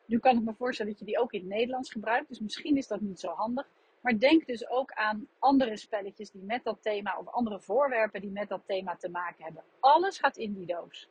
Nu 0.06 0.20
kan 0.20 0.38
ik 0.38 0.44
me 0.44 0.54
voorstellen 0.54 0.92
dat 0.92 1.00
je 1.00 1.06
die 1.06 1.20
ook 1.20 1.32
in 1.32 1.40
het 1.40 1.50
Nederlands 1.50 1.92
gebruikt, 1.92 2.28
dus 2.28 2.40
misschien 2.40 2.78
is 2.78 2.88
dat 2.88 3.02
niet 3.02 3.20
zo 3.20 3.30
handig. 3.30 3.70
Maar 4.02 4.20
denk 4.20 4.46
dus 4.46 4.70
ook 4.70 4.92
aan 4.92 5.28
andere 5.40 5.78
spelletjes 5.78 6.32
die 6.32 6.42
met 6.42 6.64
dat 6.64 6.82
thema, 6.82 7.18
of 7.18 7.28
andere 7.28 7.60
voorwerpen 7.60 8.22
die 8.22 8.32
met 8.32 8.50
dat 8.50 8.62
thema 8.66 8.96
te 8.96 9.10
maken 9.10 9.44
hebben. 9.44 9.64
Alles 9.80 10.20
gaat 10.20 10.38
in 10.38 10.54
die 10.54 10.66
doos. 10.66 11.10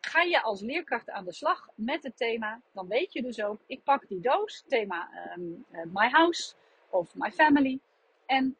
ga 0.00 0.22
je 0.22 0.42
als 0.42 0.60
leerkracht 0.60 1.10
aan 1.10 1.24
de 1.24 1.32
slag 1.32 1.68
met 1.74 2.02
het 2.02 2.16
thema, 2.16 2.60
dan 2.72 2.88
weet 2.88 3.12
je 3.12 3.22
dus 3.22 3.42
ook, 3.42 3.60
ik 3.66 3.82
pak 3.82 4.08
die 4.08 4.20
doos, 4.20 4.64
thema 4.66 5.08
um, 5.36 5.64
My 5.70 6.08
House 6.08 6.54
of 6.90 7.14
My 7.14 7.30
Family 7.30 7.80
en 8.26 8.56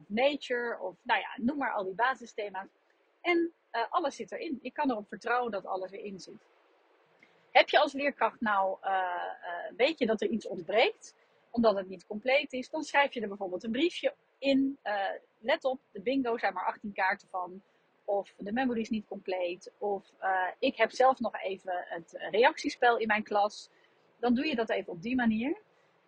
of 0.00 0.08
Nature 0.08 0.78
of 0.80 0.96
nou 1.02 1.20
ja, 1.20 1.28
noem 1.36 1.58
maar 1.58 1.72
al 1.72 1.84
die 1.84 1.94
basisthema's. 1.94 2.68
En 3.20 3.52
uh, 3.72 3.84
alles 3.90 4.16
zit 4.16 4.32
erin. 4.32 4.58
Ik 4.62 4.72
kan 4.72 4.90
erop 4.90 5.08
vertrouwen 5.08 5.52
dat 5.52 5.66
alles 5.66 5.90
erin 5.90 6.18
zit. 6.20 6.48
Heb 7.50 7.68
je 7.68 7.78
als 7.78 7.92
leerkracht 7.92 8.40
nou, 8.40 8.78
uh, 8.82 8.90
uh, 8.90 9.76
weet 9.76 9.98
je 9.98 10.06
dat 10.06 10.20
er 10.20 10.28
iets 10.28 10.46
ontbreekt, 10.46 11.14
omdat 11.50 11.76
het 11.76 11.88
niet 11.88 12.06
compleet 12.06 12.52
is, 12.52 12.70
dan 12.70 12.82
schrijf 12.82 13.14
je 13.14 13.20
er 13.20 13.28
bijvoorbeeld 13.28 13.64
een 13.64 13.72
briefje 13.72 14.14
in. 14.38 14.78
let 15.38 15.64
op, 15.64 15.80
de 15.92 16.00
bingo 16.00 16.38
zijn 16.38 16.54
maar 16.54 16.66
18 16.66 16.92
kaarten 16.92 17.28
van. 17.28 17.62
Of 18.04 18.34
de 18.36 18.52
memory 18.52 18.80
is 18.80 18.90
niet 18.90 19.06
compleet. 19.06 19.72
Of 19.78 20.12
ik 20.58 20.76
heb 20.76 20.90
zelf 20.90 21.18
nog 21.18 21.42
even 21.42 21.84
het 21.88 22.28
reactiespel 22.30 22.96
in 22.96 23.06
mijn 23.06 23.22
klas. 23.22 23.70
Dan 24.18 24.34
doe 24.34 24.46
je 24.46 24.54
dat 24.54 24.70
even 24.70 24.92
op 24.92 25.02
die 25.02 25.16
manier. 25.16 25.60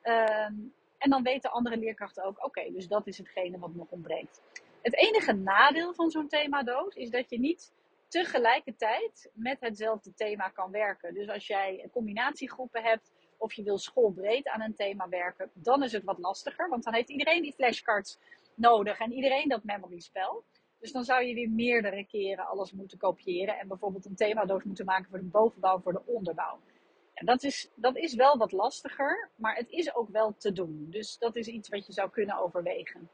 Ehm, 0.03 0.55
en 1.03 1.11
dan 1.11 1.23
weten 1.23 1.51
andere 1.51 1.77
leerkrachten 1.77 2.25
ook, 2.25 2.45
oké, 2.45 2.73
dus 2.73 2.89
dat 2.89 3.07
is 3.07 3.19
hetgene 3.19 3.59
wat 3.59 3.75
nog 3.75 3.91
ontbreekt. 3.91 4.43
Het 4.83 4.97
enige 4.97 5.33
nadeel 5.33 5.95
van 5.95 6.11
zo'n 6.11 6.29
themadoos 6.29 6.95
is 6.95 7.11
dat 7.11 7.31
je 7.31 7.39
niet 7.39 7.73
tegelijkertijd 8.09 9.31
met 9.35 9.61
hetzelfde 9.61 10.15
thema 10.15 10.49
kan 10.49 10.71
werken. 10.71 11.15
Dus 11.15 11.29
als 11.29 11.47
jij 11.47 11.89
combinatiegroepen 11.93 12.83
hebt 12.83 13.13
of 13.39 13.53
je 13.53 13.63
wil 13.63 13.79
schoolbreed 13.79 14.49
aan 14.49 14.61
een 14.61 14.75
thema 14.75 15.09
werken, 15.09 15.51
dan 15.55 15.83
is 15.83 15.93
het 15.93 16.05
wat 16.05 16.19
lastiger. 16.19 16.69
Want 16.69 16.85
dan 16.85 16.95
heeft 16.95 17.11
iedereen 17.11 17.43
die 17.43 17.53
flashcards 17.53 18.19
nodig 18.55 18.99
en 18.99 19.13
iedereen 19.13 19.49
dat 19.49 19.65
memory 19.65 20.01
spel. 20.01 20.45
Dus 20.81 20.93
dan 20.93 21.05
zou 21.05 21.25
je 21.25 21.35
weer 21.35 21.51
meerdere 21.51 22.07
keren 22.07 22.47
alles 22.47 22.73
moeten 22.73 22.99
kopiëren 22.99 23.59
en 23.59 23.69
bijvoorbeeld 23.69 24.05
een 24.05 24.17
themadoos 24.17 24.65
moeten 24.65 24.85
maken 24.85 25.11
voor 25.11 25.19
de 25.19 25.25
bovenbouw 25.25 25.77
en 25.77 25.83
voor 25.83 25.93
de 25.93 26.07
onderbouw. 26.07 26.59
Dat 27.25 27.43
is, 27.43 27.71
dat 27.75 27.97
is 27.97 28.15
wel 28.15 28.37
wat 28.37 28.53
lastiger, 28.53 29.29
maar 29.35 29.57
het 29.57 29.71
is 29.71 29.95
ook 29.95 30.09
wel 30.09 30.35
te 30.37 30.53
doen. 30.53 30.87
Dus 30.91 31.19
dat 31.19 31.37
is 31.37 31.47
iets 31.47 31.69
wat 31.69 31.87
je 31.87 31.93
zou 31.93 32.11
kunnen 32.11 32.39
overwegen 32.39 33.11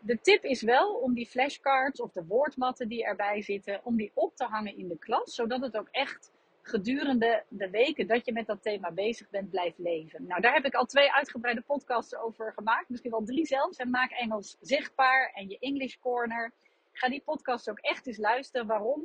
de 0.00 0.20
tip 0.20 0.44
is 0.44 0.62
wel 0.62 0.94
om 0.94 1.14
die 1.14 1.26
flashcards 1.26 2.00
of 2.00 2.12
de 2.12 2.24
woordmatten 2.24 2.88
die 2.88 3.04
erbij 3.04 3.42
zitten, 3.42 3.80
om 3.84 3.96
die 3.96 4.10
op 4.14 4.36
te 4.36 4.44
hangen 4.44 4.76
in 4.76 4.88
de 4.88 4.98
klas, 4.98 5.34
zodat 5.34 5.60
het 5.60 5.76
ook 5.76 5.88
echt 5.90 6.32
gedurende 6.62 7.44
de 7.48 7.70
weken 7.70 8.06
dat 8.06 8.24
je 8.24 8.32
met 8.32 8.46
dat 8.46 8.62
thema 8.62 8.92
bezig 8.92 9.30
bent, 9.30 9.50
blijft 9.50 9.78
leven. 9.78 10.26
Nou, 10.26 10.40
daar 10.40 10.54
heb 10.54 10.64
ik 10.64 10.74
al 10.74 10.84
twee 10.84 11.12
uitgebreide 11.12 11.60
podcasts 11.60 12.16
over 12.16 12.52
gemaakt, 12.52 12.88
misschien 12.88 13.10
wel 13.10 13.24
drie 13.24 13.46
zelfs. 13.46 13.76
En 13.76 13.90
maak 13.90 14.10
Engels 14.10 14.56
zichtbaar 14.60 15.32
en 15.34 15.48
je 15.48 15.58
English 15.58 15.96
Corner. 15.96 16.52
Ga 16.92 17.08
die 17.08 17.22
podcast 17.24 17.70
ook 17.70 17.78
echt 17.78 18.06
eens 18.06 18.18
luisteren 18.18 18.66
waarom 18.66 19.04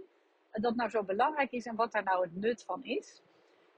dat 0.52 0.76
nou 0.76 0.90
zo 0.90 1.04
belangrijk 1.04 1.52
is 1.52 1.66
en 1.66 1.76
wat 1.76 1.92
daar 1.92 2.04
nou 2.04 2.24
het 2.24 2.36
nut 2.36 2.64
van 2.64 2.84
is. 2.84 3.22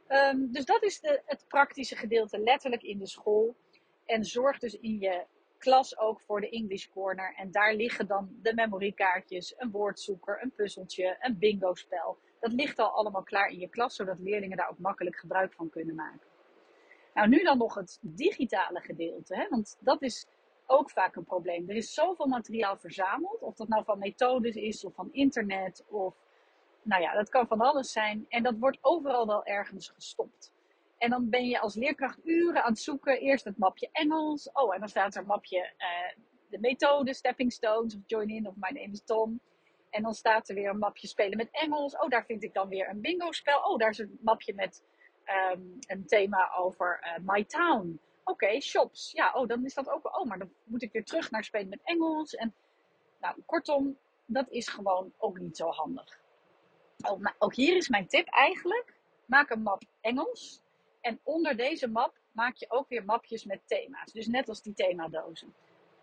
Um, 0.09 0.51
dus 0.51 0.65
dat 0.65 0.83
is 0.83 0.99
de, 0.99 1.21
het 1.25 1.45
praktische 1.47 1.95
gedeelte 1.95 2.39
letterlijk 2.39 2.83
in 2.83 2.99
de 2.99 3.07
school. 3.07 3.55
En 4.05 4.23
zorg 4.23 4.59
dus 4.59 4.73
in 4.73 4.99
je 4.99 5.25
klas 5.57 5.97
ook 5.97 6.21
voor 6.21 6.41
de 6.41 6.49
English 6.49 6.87
Corner. 6.87 7.33
En 7.35 7.51
daar 7.51 7.73
liggen 7.73 8.07
dan 8.07 8.29
de 8.41 8.53
memorykaartjes, 8.53 9.53
een 9.57 9.71
woordzoeker, 9.71 10.39
een 10.41 10.51
puzzeltje, 10.55 11.17
een 11.19 11.37
bingo 11.37 11.73
spel. 11.73 12.17
Dat 12.39 12.51
ligt 12.51 12.79
al 12.79 12.89
allemaal 12.89 13.23
klaar 13.23 13.49
in 13.49 13.59
je 13.59 13.69
klas, 13.69 13.95
zodat 13.95 14.19
leerlingen 14.19 14.57
daar 14.57 14.69
ook 14.69 14.79
makkelijk 14.79 15.15
gebruik 15.15 15.53
van 15.53 15.69
kunnen 15.69 15.95
maken. 15.95 16.27
Nou, 17.13 17.29
nu 17.29 17.43
dan 17.43 17.57
nog 17.57 17.75
het 17.75 17.97
digitale 18.01 18.79
gedeelte, 18.79 19.35
hè? 19.35 19.47
want 19.49 19.77
dat 19.79 20.01
is 20.01 20.27
ook 20.65 20.91
vaak 20.91 21.15
een 21.15 21.23
probleem. 21.23 21.69
Er 21.69 21.75
is 21.75 21.93
zoveel 21.93 22.27
materiaal 22.27 22.77
verzameld, 22.77 23.41
of 23.41 23.55
dat 23.55 23.67
nou 23.67 23.83
van 23.83 23.99
methodes 23.99 24.55
is, 24.55 24.85
of 24.85 24.93
van 24.93 25.09
internet, 25.11 25.83
of 25.87 26.15
nou 26.87 27.01
ja, 27.01 27.13
dat 27.13 27.29
kan 27.29 27.47
van 27.47 27.61
alles 27.61 27.91
zijn. 27.91 28.25
En 28.29 28.43
dat 28.43 28.57
wordt 28.57 28.77
overal 28.81 29.27
wel 29.27 29.45
ergens 29.45 29.89
gestopt. 29.89 30.53
En 30.97 31.09
dan 31.09 31.29
ben 31.29 31.45
je 31.45 31.59
als 31.59 31.75
leerkracht 31.75 32.19
uren 32.23 32.63
aan 32.63 32.71
het 32.71 32.79
zoeken. 32.79 33.19
Eerst 33.19 33.45
het 33.45 33.57
mapje 33.57 33.89
Engels. 33.91 34.51
Oh, 34.53 34.73
en 34.73 34.79
dan 34.79 34.89
staat 34.89 35.15
er 35.15 35.21
een 35.21 35.27
mapje 35.27 35.73
uh, 35.77 36.23
de 36.49 36.59
methode, 36.59 37.13
Stepping 37.13 37.53
Stones 37.53 37.95
of 37.95 38.01
Join 38.05 38.29
In 38.29 38.47
of 38.47 38.53
My 38.55 38.69
Name 38.69 38.91
is 38.91 39.03
Tom. 39.03 39.39
En 39.89 40.03
dan 40.03 40.13
staat 40.13 40.49
er 40.49 40.55
weer 40.55 40.69
een 40.69 40.77
mapje 40.77 41.07
spelen 41.07 41.37
met 41.37 41.49
Engels. 41.51 41.97
Oh, 41.97 42.09
daar 42.09 42.25
vind 42.25 42.43
ik 42.43 42.53
dan 42.53 42.67
weer 42.67 42.89
een 42.89 43.01
bingo 43.01 43.31
spel. 43.31 43.59
Oh, 43.59 43.77
daar 43.77 43.89
is 43.89 43.97
een 43.97 44.19
mapje 44.21 44.53
met 44.53 44.83
um, 45.51 45.77
een 45.87 46.05
thema 46.05 46.53
over 46.55 46.99
uh, 47.03 47.33
My 47.33 47.43
Town. 47.43 47.99
Oké, 48.23 48.59
shops. 48.61 49.11
Ja, 49.11 49.31
oh, 49.33 49.47
dan 49.47 49.65
is 49.65 49.73
dat 49.73 49.89
ook. 49.89 50.17
Oh, 50.19 50.25
maar 50.25 50.39
dan 50.39 50.51
moet 50.63 50.81
ik 50.81 50.91
weer 50.91 51.05
terug 51.05 51.31
naar 51.31 51.43
spelen 51.43 51.69
met 51.69 51.81
Engels. 51.83 52.35
En 52.35 52.53
nou, 53.19 53.35
kortom, 53.45 53.97
dat 54.25 54.49
is 54.49 54.67
gewoon 54.67 55.13
ook 55.17 55.39
niet 55.39 55.57
zo 55.57 55.69
handig. 55.69 56.25
Oh, 57.09 57.25
ook 57.37 57.55
hier 57.55 57.75
is 57.75 57.89
mijn 57.89 58.07
tip 58.07 58.27
eigenlijk. 58.27 58.93
Maak 59.25 59.49
een 59.49 59.61
map 59.61 59.83
Engels. 60.01 60.61
En 61.01 61.19
onder 61.23 61.57
deze 61.57 61.87
map 61.87 62.13
maak 62.31 62.55
je 62.55 62.65
ook 62.69 62.89
weer 62.89 63.05
mapjes 63.05 63.45
met 63.45 63.61
thema's. 63.65 64.11
Dus 64.11 64.27
net 64.27 64.49
als 64.49 64.61
die 64.61 64.73
themadozen. 64.73 65.53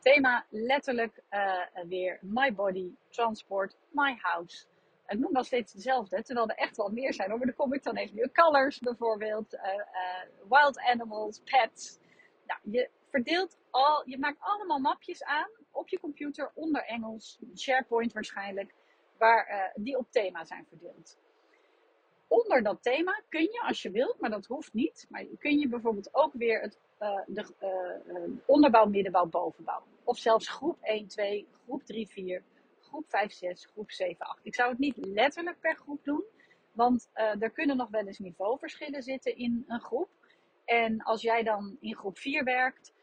Thema 0.00 0.46
letterlijk 0.50 1.22
uh, 1.30 1.66
weer 1.88 2.18
My 2.22 2.54
Body, 2.54 2.90
Transport, 3.08 3.76
My 3.90 4.18
House. 4.20 4.64
Ik 5.06 5.18
noem 5.18 5.32
nog 5.32 5.46
steeds 5.46 5.72
dezelfde, 5.72 6.22
terwijl 6.22 6.48
er 6.48 6.56
echt 6.56 6.76
wel 6.76 6.88
meer 6.88 7.14
zijn. 7.14 7.28
Maar 7.28 7.38
dan 7.38 7.54
kom 7.54 7.72
ik 7.72 7.82
dan 7.82 7.96
even 7.96 8.16
nu. 8.16 8.28
Colors 8.32 8.78
bijvoorbeeld, 8.78 9.54
uh, 9.54 9.60
uh, 9.74 10.48
Wild 10.48 10.78
Animals, 10.78 11.40
Pets. 11.40 11.98
Nou, 12.46 12.60
je 12.62 12.90
verdeelt 13.10 13.58
al, 13.70 14.08
je 14.08 14.18
maakt 14.18 14.40
allemaal 14.40 14.78
mapjes 14.78 15.24
aan 15.24 15.50
op 15.70 15.88
je 15.88 16.00
computer 16.00 16.50
onder 16.54 16.84
Engels, 16.84 17.38
SharePoint 17.54 18.12
waarschijnlijk, 18.12 18.74
waar, 19.18 19.72
die 19.74 19.98
op 19.98 20.06
thema 20.10 20.44
zijn 20.44 20.66
verdeeld 20.68 21.16
onder 22.34 22.62
dat 22.62 22.82
thema 22.82 23.22
kun 23.28 23.42
je, 23.42 23.62
als 23.66 23.82
je 23.82 23.90
wilt, 23.90 24.20
maar 24.20 24.30
dat 24.30 24.46
hoeft 24.46 24.72
niet, 24.72 25.06
maar 25.08 25.24
kun 25.38 25.58
je 25.58 25.68
bijvoorbeeld 25.68 26.14
ook 26.14 26.32
weer 26.32 26.60
het, 26.60 26.78
uh, 27.00 27.20
de 27.26 27.54
uh, 27.60 28.38
onderbouw, 28.46 28.86
middenbouw, 28.86 29.26
bovenbouw. 29.26 29.82
Of 30.04 30.18
zelfs 30.18 30.48
groep 30.48 30.78
1, 30.82 31.06
2, 31.06 31.46
groep 31.64 31.84
3, 31.84 32.08
4, 32.08 32.42
groep 32.80 33.04
5, 33.08 33.32
6, 33.32 33.66
groep 33.66 33.90
7, 33.90 34.26
8. 34.26 34.40
Ik 34.42 34.54
zou 34.54 34.70
het 34.70 34.78
niet 34.78 34.96
letterlijk 34.96 35.60
per 35.60 35.76
groep 35.76 36.04
doen, 36.04 36.24
want 36.72 37.10
uh, 37.14 37.42
er 37.42 37.50
kunnen 37.50 37.76
nog 37.76 37.88
wel 37.90 38.06
eens 38.06 38.18
niveauverschillen 38.18 39.02
zitten 39.02 39.36
in 39.36 39.64
een 39.66 39.80
groep. 39.80 40.08
En 40.64 41.02
als 41.02 41.22
jij 41.22 41.42
dan 41.42 41.76
in 41.80 41.96
groep 41.96 42.18
4 42.18 42.44
werkt 42.44 42.93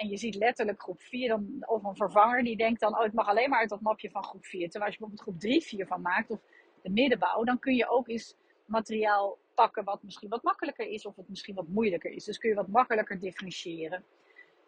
en 0.00 0.08
je 0.08 0.16
ziet 0.16 0.34
letterlijk 0.34 0.82
groep 0.82 1.00
4, 1.00 1.28
dan, 1.28 1.64
of 1.66 1.84
een 1.84 1.96
vervanger 1.96 2.42
die 2.42 2.56
denkt 2.56 2.80
dan, 2.80 2.98
oh 2.98 3.04
ik 3.04 3.12
mag 3.12 3.28
alleen 3.28 3.50
maar 3.50 3.60
uit 3.60 3.68
dat 3.68 3.80
mapje 3.80 4.10
van 4.10 4.24
groep 4.24 4.44
4. 4.44 4.70
Terwijl 4.70 4.84
als 4.84 4.94
je 4.94 4.98
bijvoorbeeld 4.98 5.28
groep 5.28 5.40
3, 5.40 5.62
4 5.62 5.86
van 5.86 6.00
maakt, 6.00 6.30
of 6.30 6.40
de 6.82 6.90
middenbouw, 6.90 7.44
dan 7.44 7.58
kun 7.58 7.74
je 7.74 7.88
ook 7.88 8.08
eens 8.08 8.36
materiaal 8.64 9.38
pakken 9.54 9.84
wat 9.84 10.02
misschien 10.02 10.28
wat 10.28 10.42
makkelijker 10.42 10.86
is 10.86 11.06
of 11.06 11.16
het 11.16 11.28
misschien 11.28 11.54
wat 11.54 11.68
moeilijker 11.68 12.10
is. 12.10 12.24
Dus 12.24 12.38
kun 12.38 12.48
je 12.48 12.54
wat 12.54 12.68
makkelijker 12.68 13.20
differentiëren. 13.20 14.04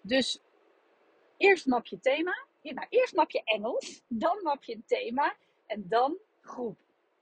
Dus 0.00 0.40
eerst 1.36 1.66
map 1.66 1.86
je 1.86 2.00
thema, 2.00 2.46
nou, 2.62 2.86
eerst 2.88 3.14
map 3.14 3.30
je 3.30 3.42
Engels, 3.44 4.02
dan 4.08 4.38
map 4.42 4.64
je 4.64 4.80
thema 4.86 5.36
en 5.66 5.84
dan 5.88 6.18
groep. 6.40 6.78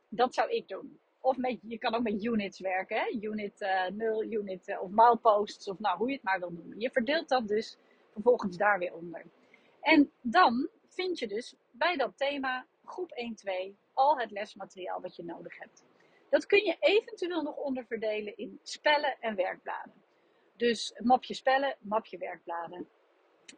Dat 0.08 0.34
zou 0.34 0.50
ik 0.50 0.68
doen. 0.68 0.98
Of 1.20 1.36
met, 1.36 1.58
je 1.62 1.78
kan 1.78 1.94
ook 1.94 2.02
met 2.02 2.24
units 2.24 2.60
werken, 2.60 3.24
unit 3.24 3.60
uh, 3.60 3.86
0, 3.86 4.24
unit 4.24 4.68
uh, 4.68 4.82
of 4.82 4.90
mileposts 4.90 5.68
of 5.68 5.78
nou, 5.78 5.98
hoe 5.98 6.08
je 6.08 6.14
het 6.14 6.22
maar 6.22 6.38
wil 6.38 6.50
noemen. 6.50 6.80
Je 6.80 6.90
verdeelt 6.90 7.28
dat 7.28 7.48
dus 7.48 7.78
vervolgens 8.12 8.56
daar 8.56 8.78
weer 8.78 8.94
onder. 8.94 9.24
En 9.80 10.10
dan 10.20 10.68
vind 10.88 11.18
je 11.18 11.28
dus 11.28 11.54
bij 11.70 11.96
dat 11.96 12.12
thema 12.16 12.66
groep 12.84 13.10
1-2 13.70 13.76
al 13.92 14.18
het 14.18 14.30
lesmateriaal 14.30 15.00
wat 15.00 15.16
je 15.16 15.24
nodig 15.24 15.58
hebt. 15.58 15.84
Dat 16.28 16.46
kun 16.46 16.64
je 16.64 16.76
eventueel 16.80 17.42
nog 17.42 17.56
onderverdelen 17.56 18.36
in 18.36 18.60
spellen 18.62 19.16
en 19.20 19.34
werkbladen. 19.34 19.92
Dus 20.56 20.94
mapje 21.02 21.34
spellen, 21.34 21.76
mapje 21.80 22.18
werkbladen. 22.18 22.88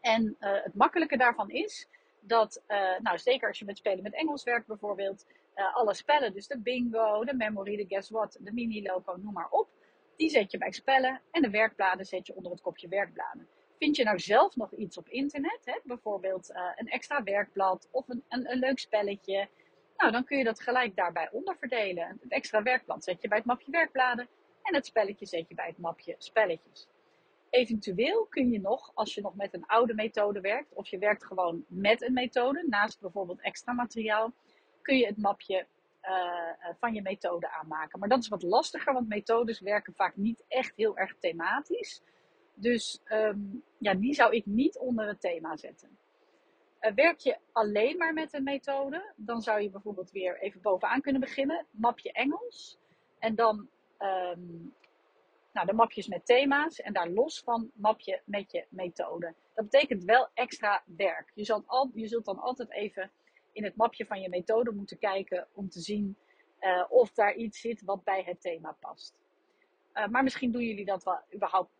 En 0.01 0.37
uh, 0.41 0.63
het 0.63 0.75
makkelijke 0.75 1.17
daarvan 1.17 1.51
is 1.51 1.89
dat, 2.21 2.63
uh, 2.69 2.99
nou 2.99 3.19
zeker 3.19 3.49
als 3.49 3.59
je 3.59 3.65
met 3.65 3.77
spelen 3.77 4.03
met 4.03 4.15
Engels 4.15 4.45
werkt 4.45 4.67
bijvoorbeeld, 4.67 5.27
uh, 5.55 5.77
alle 5.77 5.95
spellen, 5.95 6.33
dus 6.33 6.47
de 6.47 6.59
bingo, 6.59 7.25
de 7.25 7.35
memory, 7.35 7.77
de 7.77 7.87
guess 7.87 8.11
what, 8.11 8.39
de 8.41 8.53
mini-loco, 8.53 9.17
noem 9.17 9.33
maar 9.33 9.51
op, 9.51 9.69
die 10.17 10.29
zet 10.31 10.51
je 10.51 10.59
bij 10.59 10.73
spellen 10.73 11.21
en 11.31 11.43
de 11.43 11.51
werkbladen 11.51 12.07
zet 12.07 12.27
je 12.27 12.35
onder 12.35 12.53
het 12.53 12.61
kopje 12.61 12.89
werkbladen. 12.89 13.49
Vind 13.83 13.97
je 13.97 14.05
nou 14.05 14.19
zelf 14.19 14.57
nog 14.57 14.73
iets 14.73 14.97
op 14.99 15.09
internet, 15.09 15.61
hè? 15.65 15.79
bijvoorbeeld 15.85 16.51
een 16.77 16.89
extra 16.89 17.23
werkblad 17.23 17.89
of 17.91 18.09
een, 18.09 18.25
een, 18.29 18.59
leuk 18.59 18.79
spelletje, 18.79 19.49
nou, 19.97 20.13
dan 20.13 20.25
kun 20.25 20.39
je 20.39 20.45
dat 20.45 20.61
gelijk 20.61 20.97
daarbij 20.97 21.29
onderverdelen. 21.33 22.19
Het 22.21 22.33
extra 22.33 22.63
werkblad 22.63 23.05
zet 23.05 23.23
je 23.23 23.29
bij 23.29 23.39
het 23.39 23.47
mapje 23.47 23.71
werkbladen 23.71 24.29
en 24.63 24.75
het 24.75 24.87
spelletje 24.87 25.27
zet 25.27 25.49
je 25.49 25.55
bij 25.55 25.67
het 25.67 25.79
mapje 25.79 26.15
spelletjes. 26.19 26.89
Eventueel 27.51 28.27
kun 28.27 28.51
je 28.51 28.61
nog, 28.61 28.91
als 28.95 29.15
je 29.15 29.21
nog 29.21 29.35
met 29.35 29.55
een 29.55 29.67
oude 29.67 29.95
methode 29.95 30.41
werkt, 30.41 30.75
of 30.75 30.89
je 30.89 30.99
werkt 30.99 31.25
gewoon 31.25 31.65
met 31.69 32.03
een 32.03 32.13
methode, 32.13 32.65
naast 32.69 33.01
bijvoorbeeld 33.01 33.41
extra 33.41 33.73
materiaal, 33.73 34.33
kun 34.83 34.97
je 34.97 35.07
het 35.07 35.19
mapje 35.19 35.67
uh, 36.03 36.75
van 36.79 36.95
je 36.95 37.03
methode 37.03 37.51
aanmaken. 37.51 37.99
Maar 37.99 38.09
dat 38.09 38.23
is 38.23 38.29
wat 38.29 38.43
lastiger, 38.43 38.93
want 38.93 39.09
methodes 39.09 39.61
werken 39.61 39.95
vaak 39.95 40.17
niet 40.17 40.45
echt 40.49 40.73
heel 40.77 40.97
erg 40.97 41.15
thematisch. 41.19 42.03
Dus 42.55 43.03
um, 43.13 43.65
ja, 43.79 43.95
die 43.95 44.15
zou 44.15 44.35
ik 44.35 44.47
niet 44.47 44.79
onder 44.79 45.07
het 45.07 45.21
thema 45.21 45.57
zetten. 45.57 45.99
Uh, 46.81 46.93
werk 46.95 47.19
je 47.19 47.39
alleen 47.53 47.97
maar 47.97 48.13
met 48.13 48.33
een 48.35 48.43
methode, 48.43 49.13
dan 49.17 49.43
zou 49.43 49.61
je 49.61 49.71
bijvoorbeeld 49.71 50.11
weer 50.11 50.41
even 50.41 50.61
bovenaan 50.61 51.01
kunnen 51.01 51.21
beginnen. 51.21 51.67
Mapje 51.71 52.13
Engels. 52.13 52.79
En 53.19 53.35
dan 53.35 53.69
ehm, 53.99 54.41
nou, 55.53 55.67
de 55.67 55.73
mapjes 55.73 56.07
met 56.07 56.27
thema's 56.27 56.81
en 56.81 56.93
daar 56.93 57.09
los 57.09 57.41
van 57.41 57.71
mapje 57.75 58.21
met 58.25 58.53
je 58.53 58.67
methode. 58.69 59.35
Dat 59.55 59.71
betekent 59.71 60.05
wel 60.05 60.29
extra 60.35 60.83
werk. 60.97 61.33
Je 61.35 61.45
zult, 61.45 61.67
al, 61.67 61.91
je 61.95 62.09
zult 62.09 62.25
dan 62.25 62.39
altijd 62.39 62.71
even 62.71 63.11
in 63.53 63.65
het 63.65 63.77
mapje 63.77 64.07
van 64.07 64.21
je 64.21 64.29
methode 64.29 64.73
moeten 64.73 64.99
kijken 64.99 65.49
om 65.53 65.69
te 65.69 65.81
zien 65.81 66.17
uh, 66.61 66.85
of 66.89 67.13
daar 67.13 67.35
iets 67.35 67.61
zit 67.61 67.83
wat 67.85 68.05
bij 68.05 68.23
het 68.27 68.41
thema 68.41 68.77
past. 68.81 69.21
Uh, 69.95 70.07
maar 70.07 70.23
misschien 70.23 70.53
doen 70.53 70.63
jullie 70.63 70.85
dat 70.85 71.05
wel 71.05 71.21
überhaupt 71.35 71.71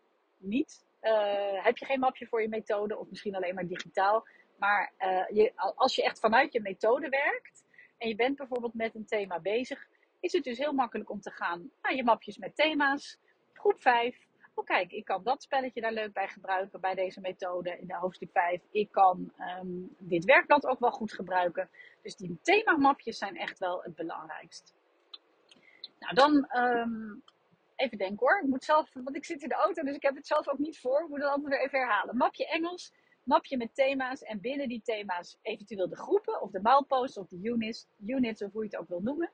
niet. 0.43 0.85
Uh, 1.01 1.63
heb 1.63 1.77
je 1.77 1.85
geen 1.85 1.99
mapje 1.99 2.27
voor 2.27 2.41
je 2.41 2.47
methode 2.49 2.97
of 2.97 3.09
misschien 3.09 3.35
alleen 3.35 3.55
maar 3.55 3.67
digitaal. 3.67 4.27
Maar 4.57 4.93
je, 5.33 5.51
als 5.75 5.95
je 5.95 6.03
echt 6.03 6.19
vanuit 6.19 6.53
je 6.53 6.61
methode 6.61 7.09
werkt 7.09 7.65
en 7.97 8.07
je 8.07 8.15
bent 8.15 8.37
bijvoorbeeld 8.37 8.73
met 8.73 8.95
een 8.95 9.05
thema 9.05 9.39
bezig, 9.39 9.87
is 10.19 10.33
het 10.33 10.43
dus 10.43 10.57
heel 10.57 10.73
makkelijk 10.73 11.09
om 11.09 11.21
te 11.21 11.31
gaan 11.31 11.71
naar 11.81 11.95
je 11.95 12.03
mapjes 12.03 12.37
met 12.37 12.55
thema's. 12.55 13.17
Groep 13.53 13.81
5. 13.81 14.27
Oh 14.55 14.65
kijk, 14.65 14.91
ik 14.91 15.05
kan 15.05 15.23
dat 15.23 15.43
spelletje 15.43 15.81
daar 15.81 15.91
leuk 15.91 16.13
bij 16.13 16.27
gebruiken 16.27 16.81
bij 16.81 16.95
deze 16.95 17.21
methode 17.21 17.77
in 17.79 17.87
de 17.87 17.95
hoofdstuk 17.95 18.29
5. 18.31 18.61
Ik 18.71 18.91
kan 18.91 19.33
um, 19.61 19.95
dit 19.99 20.25
werkblad 20.25 20.65
ook 20.65 20.79
wel 20.79 20.91
goed 20.91 21.13
gebruiken. 21.13 21.69
Dus 22.01 22.15
die 22.15 22.37
themamapjes 22.41 23.17
zijn 23.17 23.37
echt 23.37 23.59
wel 23.59 23.83
het 23.83 23.95
belangrijkst. 23.95 24.73
Nou, 25.99 26.13
dan 26.15 26.61
um, 26.61 27.23
even 27.83 27.97
denken 27.97 28.27
hoor. 28.27 28.39
Ik 28.39 28.49
moet 28.49 28.63
zelf, 28.63 28.89
want 28.93 29.15
ik 29.15 29.25
zit 29.25 29.41
in 29.41 29.49
de 29.49 29.55
auto, 29.55 29.83
dus 29.83 29.95
ik 29.95 30.01
heb 30.01 30.15
het 30.15 30.27
zelf 30.27 30.47
ook 30.47 30.57
niet 30.57 30.79
voor. 30.79 31.01
Ik 31.01 31.07
moet 31.07 31.19
het 31.19 31.27
altijd 31.27 31.47
weer 31.47 31.61
even 31.61 31.79
herhalen. 31.79 32.17
Mapje 32.17 32.47
Engels, 32.47 32.93
mapje 33.23 33.57
met 33.57 33.75
thema's 33.75 34.21
en 34.21 34.41
binnen 34.41 34.67
die 34.67 34.81
thema's 34.81 35.37
eventueel 35.41 35.89
de 35.89 35.95
groepen 35.95 36.41
of 36.41 36.51
de 36.51 36.59
mileposts 36.61 37.17
of 37.17 37.27
de 37.27 37.39
units, 37.41 37.87
units 38.05 38.41
of 38.43 38.51
hoe 38.51 38.63
je 38.63 38.69
het 38.69 38.79
ook 38.79 38.87
wil 38.87 39.01
noemen. 39.01 39.31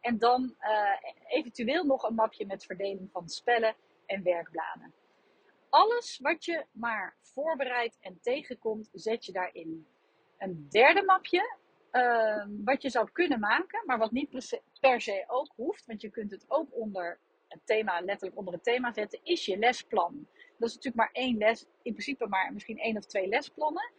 En 0.00 0.18
dan 0.18 0.54
uh, 0.60 0.90
eventueel 1.26 1.84
nog 1.84 2.02
een 2.02 2.14
mapje 2.14 2.46
met 2.46 2.64
verdeling 2.64 3.10
van 3.12 3.28
spellen 3.28 3.74
en 4.06 4.22
werkbladen. 4.22 4.94
Alles 5.68 6.18
wat 6.22 6.44
je 6.44 6.64
maar 6.72 7.16
voorbereidt 7.20 7.98
en 8.00 8.18
tegenkomt, 8.20 8.88
zet 8.92 9.24
je 9.24 9.32
daarin. 9.32 9.86
Een 10.38 10.66
derde 10.70 11.02
mapje, 11.04 11.56
uh, 11.92 12.44
wat 12.64 12.82
je 12.82 12.90
zou 12.90 13.10
kunnen 13.12 13.40
maken, 13.40 13.82
maar 13.86 13.98
wat 13.98 14.10
niet 14.10 14.60
per 14.80 15.00
se 15.00 15.24
ook 15.26 15.52
hoeft, 15.56 15.86
want 15.86 16.00
je 16.00 16.10
kunt 16.10 16.30
het 16.30 16.44
ook 16.48 16.68
onder 16.70 17.18
het 17.52 17.66
thema, 17.66 18.00
letterlijk 18.00 18.38
onder 18.38 18.54
het 18.54 18.64
thema 18.64 18.92
zetten, 18.92 19.20
is 19.22 19.46
je 19.46 19.58
lesplan. 19.58 20.26
Dat 20.58 20.68
is 20.68 20.74
natuurlijk 20.74 20.94
maar 20.94 21.10
één 21.12 21.36
les, 21.36 21.66
in 21.82 21.92
principe 21.92 22.26
maar 22.26 22.52
misschien 22.52 22.78
één 22.78 22.96
of 22.96 23.06
twee 23.06 23.28
lesplannen. 23.28 23.90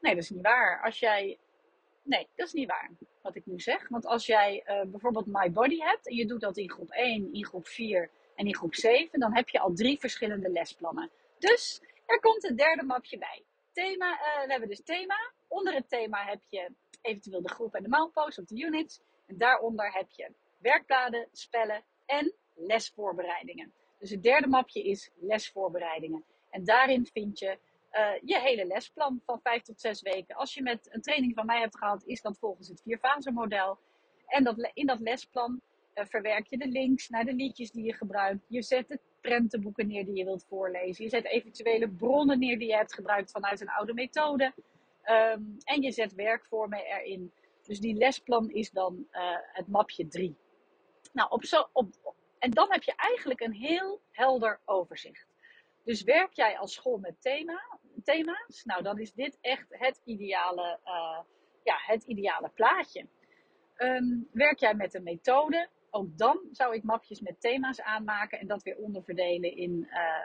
Nee, 0.00 0.14
dat 0.14 0.22
is 0.22 0.30
niet 0.30 0.42
waar. 0.42 0.82
Als 0.82 0.98
jij 0.98 1.38
Nee, 2.02 2.28
dat 2.34 2.46
is 2.46 2.52
niet 2.52 2.68
waar 2.68 2.90
wat 3.22 3.36
ik 3.36 3.46
nu 3.46 3.60
zeg. 3.60 3.88
Want 3.88 4.06
als 4.06 4.26
jij 4.26 4.64
uh, 4.66 4.90
bijvoorbeeld 4.90 5.26
My 5.26 5.52
Body 5.52 5.78
hebt 5.78 6.08
en 6.08 6.14
je 6.14 6.26
doet 6.26 6.40
dat 6.40 6.56
in 6.56 6.70
groep 6.70 6.90
1, 6.90 7.32
in 7.32 7.44
groep 7.44 7.66
4 7.66 8.10
en 8.34 8.46
in 8.46 8.54
groep 8.54 8.74
7, 8.74 9.20
dan 9.20 9.34
heb 9.34 9.48
je 9.48 9.58
al 9.58 9.74
drie 9.74 9.98
verschillende 9.98 10.50
lesplannen. 10.50 11.10
Dus 11.38 11.82
er 12.06 12.20
komt 12.20 12.44
een 12.44 12.56
derde 12.56 12.82
mapje 12.82 13.18
bij. 13.18 13.44
Thema, 13.72 14.12
uh, 14.12 14.44
we 14.44 14.50
hebben 14.50 14.68
dus 14.68 14.82
thema. 14.84 15.32
Onder 15.48 15.74
het 15.74 15.88
thema 15.88 16.24
heb 16.24 16.40
je 16.48 16.72
eventueel 17.00 17.42
de 17.42 17.48
groep 17.48 17.74
en 17.74 17.82
de 17.82 17.88
milepost 17.88 18.38
of 18.38 18.44
de 18.44 18.60
units. 18.60 19.00
En 19.26 19.38
daaronder 19.38 19.92
heb 19.92 20.10
je 20.10 20.32
werkbladen, 20.58 21.28
spellen 21.32 21.84
en 22.06 22.34
lesvoorbereidingen. 22.54 23.72
Dus 23.98 24.10
het 24.10 24.22
derde 24.22 24.46
mapje 24.46 24.82
is 24.82 25.10
lesvoorbereidingen. 25.14 26.24
En 26.50 26.64
daarin 26.64 27.06
vind 27.06 27.38
je 27.38 27.58
uh, 27.92 28.10
je 28.22 28.40
hele 28.40 28.66
lesplan 28.66 29.20
van 29.26 29.40
vijf 29.42 29.62
tot 29.62 29.80
zes 29.80 30.02
weken. 30.02 30.36
Als 30.36 30.54
je 30.54 30.62
met 30.62 30.88
een 30.92 31.00
training 31.00 31.34
van 31.34 31.46
mij 31.46 31.60
hebt 31.60 31.78
gehad, 31.78 32.04
is 32.04 32.22
dat 32.22 32.38
volgens 32.38 32.68
het 32.68 32.82
vierfase 32.82 33.30
model. 33.30 33.78
En 34.26 34.70
in 34.74 34.86
dat 34.86 35.00
lesplan 35.00 35.60
uh, 35.94 36.04
verwerk 36.04 36.46
je 36.46 36.58
de 36.58 36.68
links 36.68 37.08
naar 37.08 37.24
de 37.24 37.34
liedjes 37.34 37.70
die 37.70 37.84
je 37.84 37.94
gebruikt. 37.94 38.46
Je 38.48 38.62
zet 38.62 38.88
de 38.88 38.98
prentenboeken 39.20 39.86
neer 39.86 40.04
die 40.04 40.16
je 40.16 40.24
wilt 40.24 40.44
voorlezen. 40.48 41.04
Je 41.04 41.10
zet 41.10 41.24
eventuele 41.24 41.88
bronnen 41.88 42.38
neer 42.38 42.58
die 42.58 42.68
je 42.68 42.76
hebt 42.76 42.94
gebruikt 42.94 43.30
vanuit 43.30 43.60
een 43.60 43.70
oude 43.70 43.94
methode. 43.94 44.52
Um, 45.04 45.56
en 45.64 45.82
je 45.82 45.92
zet 45.92 46.14
werkvormen 46.14 46.78
erin. 46.78 47.32
Dus 47.62 47.80
die 47.80 47.94
lesplan 47.94 48.50
is 48.50 48.70
dan 48.70 49.06
uh, 49.12 49.36
het 49.52 49.68
mapje 49.68 50.08
3. 50.08 50.36
Nou, 51.12 51.30
op 51.30 51.44
zo, 51.44 51.68
op, 51.72 52.14
en 52.40 52.50
dan 52.50 52.72
heb 52.72 52.82
je 52.82 52.92
eigenlijk 52.96 53.40
een 53.40 53.52
heel 53.52 54.00
helder 54.10 54.60
overzicht. 54.64 55.26
Dus 55.84 56.02
werk 56.02 56.32
jij 56.32 56.58
als 56.58 56.74
school 56.74 56.98
met 56.98 57.22
thema, 57.22 57.78
thema's, 58.04 58.64
nou 58.64 58.82
dan 58.82 58.98
is 58.98 59.12
dit 59.12 59.38
echt 59.40 59.66
het 59.68 60.00
ideale, 60.04 60.78
uh, 60.84 61.18
ja, 61.62 61.76
het 61.86 62.02
ideale 62.02 62.50
plaatje. 62.54 63.06
Um, 63.76 64.28
werk 64.32 64.58
jij 64.58 64.74
met 64.74 64.94
een 64.94 65.02
methode, 65.02 65.68
ook 65.90 66.18
dan 66.18 66.40
zou 66.52 66.74
ik 66.74 66.82
mapjes 66.82 67.20
met 67.20 67.40
thema's 67.40 67.80
aanmaken 67.80 68.38
en 68.38 68.46
dat 68.46 68.62
weer 68.62 68.76
onderverdelen 68.76 69.56
in 69.56 69.88
uh, 69.90 70.24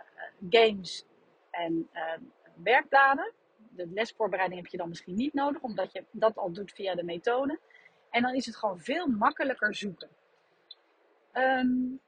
games 0.49 1.05
en 1.51 1.89
uh, 1.93 2.13
werkbladen. 2.55 3.33
De 3.69 3.87
lesvoorbereiding 3.87 4.61
heb 4.61 4.71
je 4.71 4.77
dan 4.77 4.89
misschien 4.89 5.15
niet 5.15 5.33
nodig, 5.33 5.61
omdat 5.61 5.91
je 5.91 6.03
dat 6.11 6.37
al 6.37 6.51
doet 6.51 6.71
via 6.71 6.95
de 6.95 7.03
methode. 7.03 7.59
En 8.09 8.21
dan 8.21 8.33
is 8.33 8.45
het 8.45 8.55
gewoon 8.55 8.79
veel 8.79 9.07
makkelijker 9.07 9.75
zoeken. 9.75 10.09
Um, 11.37 11.99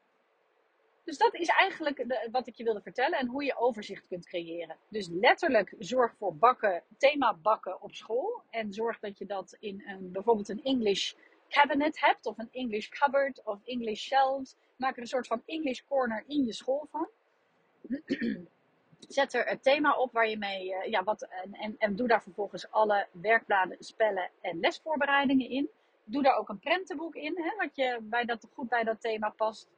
dus 1.08 1.18
dat 1.18 1.34
is 1.34 1.48
eigenlijk 1.48 1.98
de, 1.98 2.28
wat 2.32 2.48
ik 2.48 2.56
je 2.56 2.64
wilde 2.64 2.82
vertellen 2.82 3.20
en 3.20 3.28
hoe 3.28 3.44
je 3.44 3.58
overzicht 3.58 4.08
kunt 4.08 4.26
creëren. 4.26 4.78
Dus 4.90 5.08
letterlijk 5.08 5.76
zorg 5.80 6.16
voor 6.18 6.36
bakken, 6.36 6.84
thema 6.98 7.34
bakken 7.34 7.82
op 7.82 7.94
school. 7.94 8.42
En 8.50 8.74
zorg 8.74 9.00
dat 9.00 9.18
je 9.18 9.26
dat 9.26 9.58
in 9.60 9.84
een, 9.88 10.12
bijvoorbeeld 10.12 10.50
een 10.50 10.64
English 10.64 11.14
cabinet 11.50 12.00
hebt, 12.00 12.26
of 12.26 12.38
een 12.38 12.50
English 12.52 12.88
cupboard, 12.88 13.44
of 13.44 13.60
English 13.64 14.02
shelves. 14.02 14.56
Maak 14.76 14.96
er 14.96 15.02
een 15.02 15.08
soort 15.08 15.28
van 15.28 15.42
English 15.46 15.82
corner 15.88 16.24
in 16.28 16.46
je 16.46 16.54
school 16.54 16.88
van. 16.92 17.08
Zet 19.08 19.34
er 19.34 19.46
het 19.46 19.64
thema 19.64 19.96
op 19.98 20.12
waar 20.12 20.30
je 20.30 20.38
mee, 20.38 20.70
uh, 20.70 20.86
ja, 20.86 21.04
wat, 21.04 21.22
en, 21.22 21.54
en, 21.54 21.76
en 21.78 21.96
doe 21.96 22.08
daar 22.08 22.24
vervolgens 22.24 22.72
alle 22.72 23.08
werkbladen, 23.12 23.78
spellen 23.80 24.30
en 24.42 24.60
lesvoorbereidingen 24.60 25.50
in. 25.50 25.70
Doe 26.10 26.24
daar 26.24 26.38
ook 26.38 26.50
een 26.50 26.60
prentenboek 26.60 27.16
in, 27.16 27.42
hè, 27.42 27.56
wat 27.56 27.76
je 27.76 28.00
bij 28.02 28.26
dat, 28.26 28.48
goed 28.54 28.70
bij 28.70 28.84
dat 28.84 29.02
thema 29.02 29.30
past. 29.30 29.70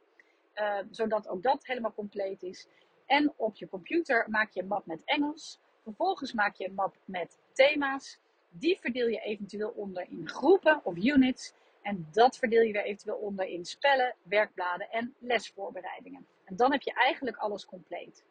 Uh, 0.54 0.78
zodat 0.90 1.28
ook 1.28 1.42
dat 1.42 1.66
helemaal 1.66 1.92
compleet 1.94 2.42
is. 2.42 2.66
En 3.06 3.32
op 3.36 3.56
je 3.56 3.68
computer 3.68 4.26
maak 4.28 4.50
je 4.52 4.60
een 4.60 4.66
map 4.66 4.86
met 4.86 5.04
Engels. 5.04 5.60
Vervolgens 5.82 6.32
maak 6.32 6.54
je 6.54 6.68
een 6.68 6.74
map 6.74 6.96
met 7.04 7.38
thema's. 7.52 8.18
Die 8.50 8.78
verdeel 8.80 9.06
je 9.06 9.20
eventueel 9.20 9.72
onder 9.76 10.06
in 10.10 10.28
groepen 10.28 10.80
of 10.84 10.96
units. 10.96 11.52
En 11.82 12.08
dat 12.12 12.36
verdeel 12.36 12.62
je 12.62 12.72
weer 12.72 12.84
eventueel 12.84 13.16
onder 13.16 13.46
in 13.46 13.64
spellen, 13.64 14.14
werkbladen 14.22 14.90
en 14.90 15.14
lesvoorbereidingen. 15.18 16.26
En 16.44 16.56
dan 16.56 16.72
heb 16.72 16.82
je 16.82 16.92
eigenlijk 16.92 17.36
alles 17.36 17.66
compleet. 17.66 18.24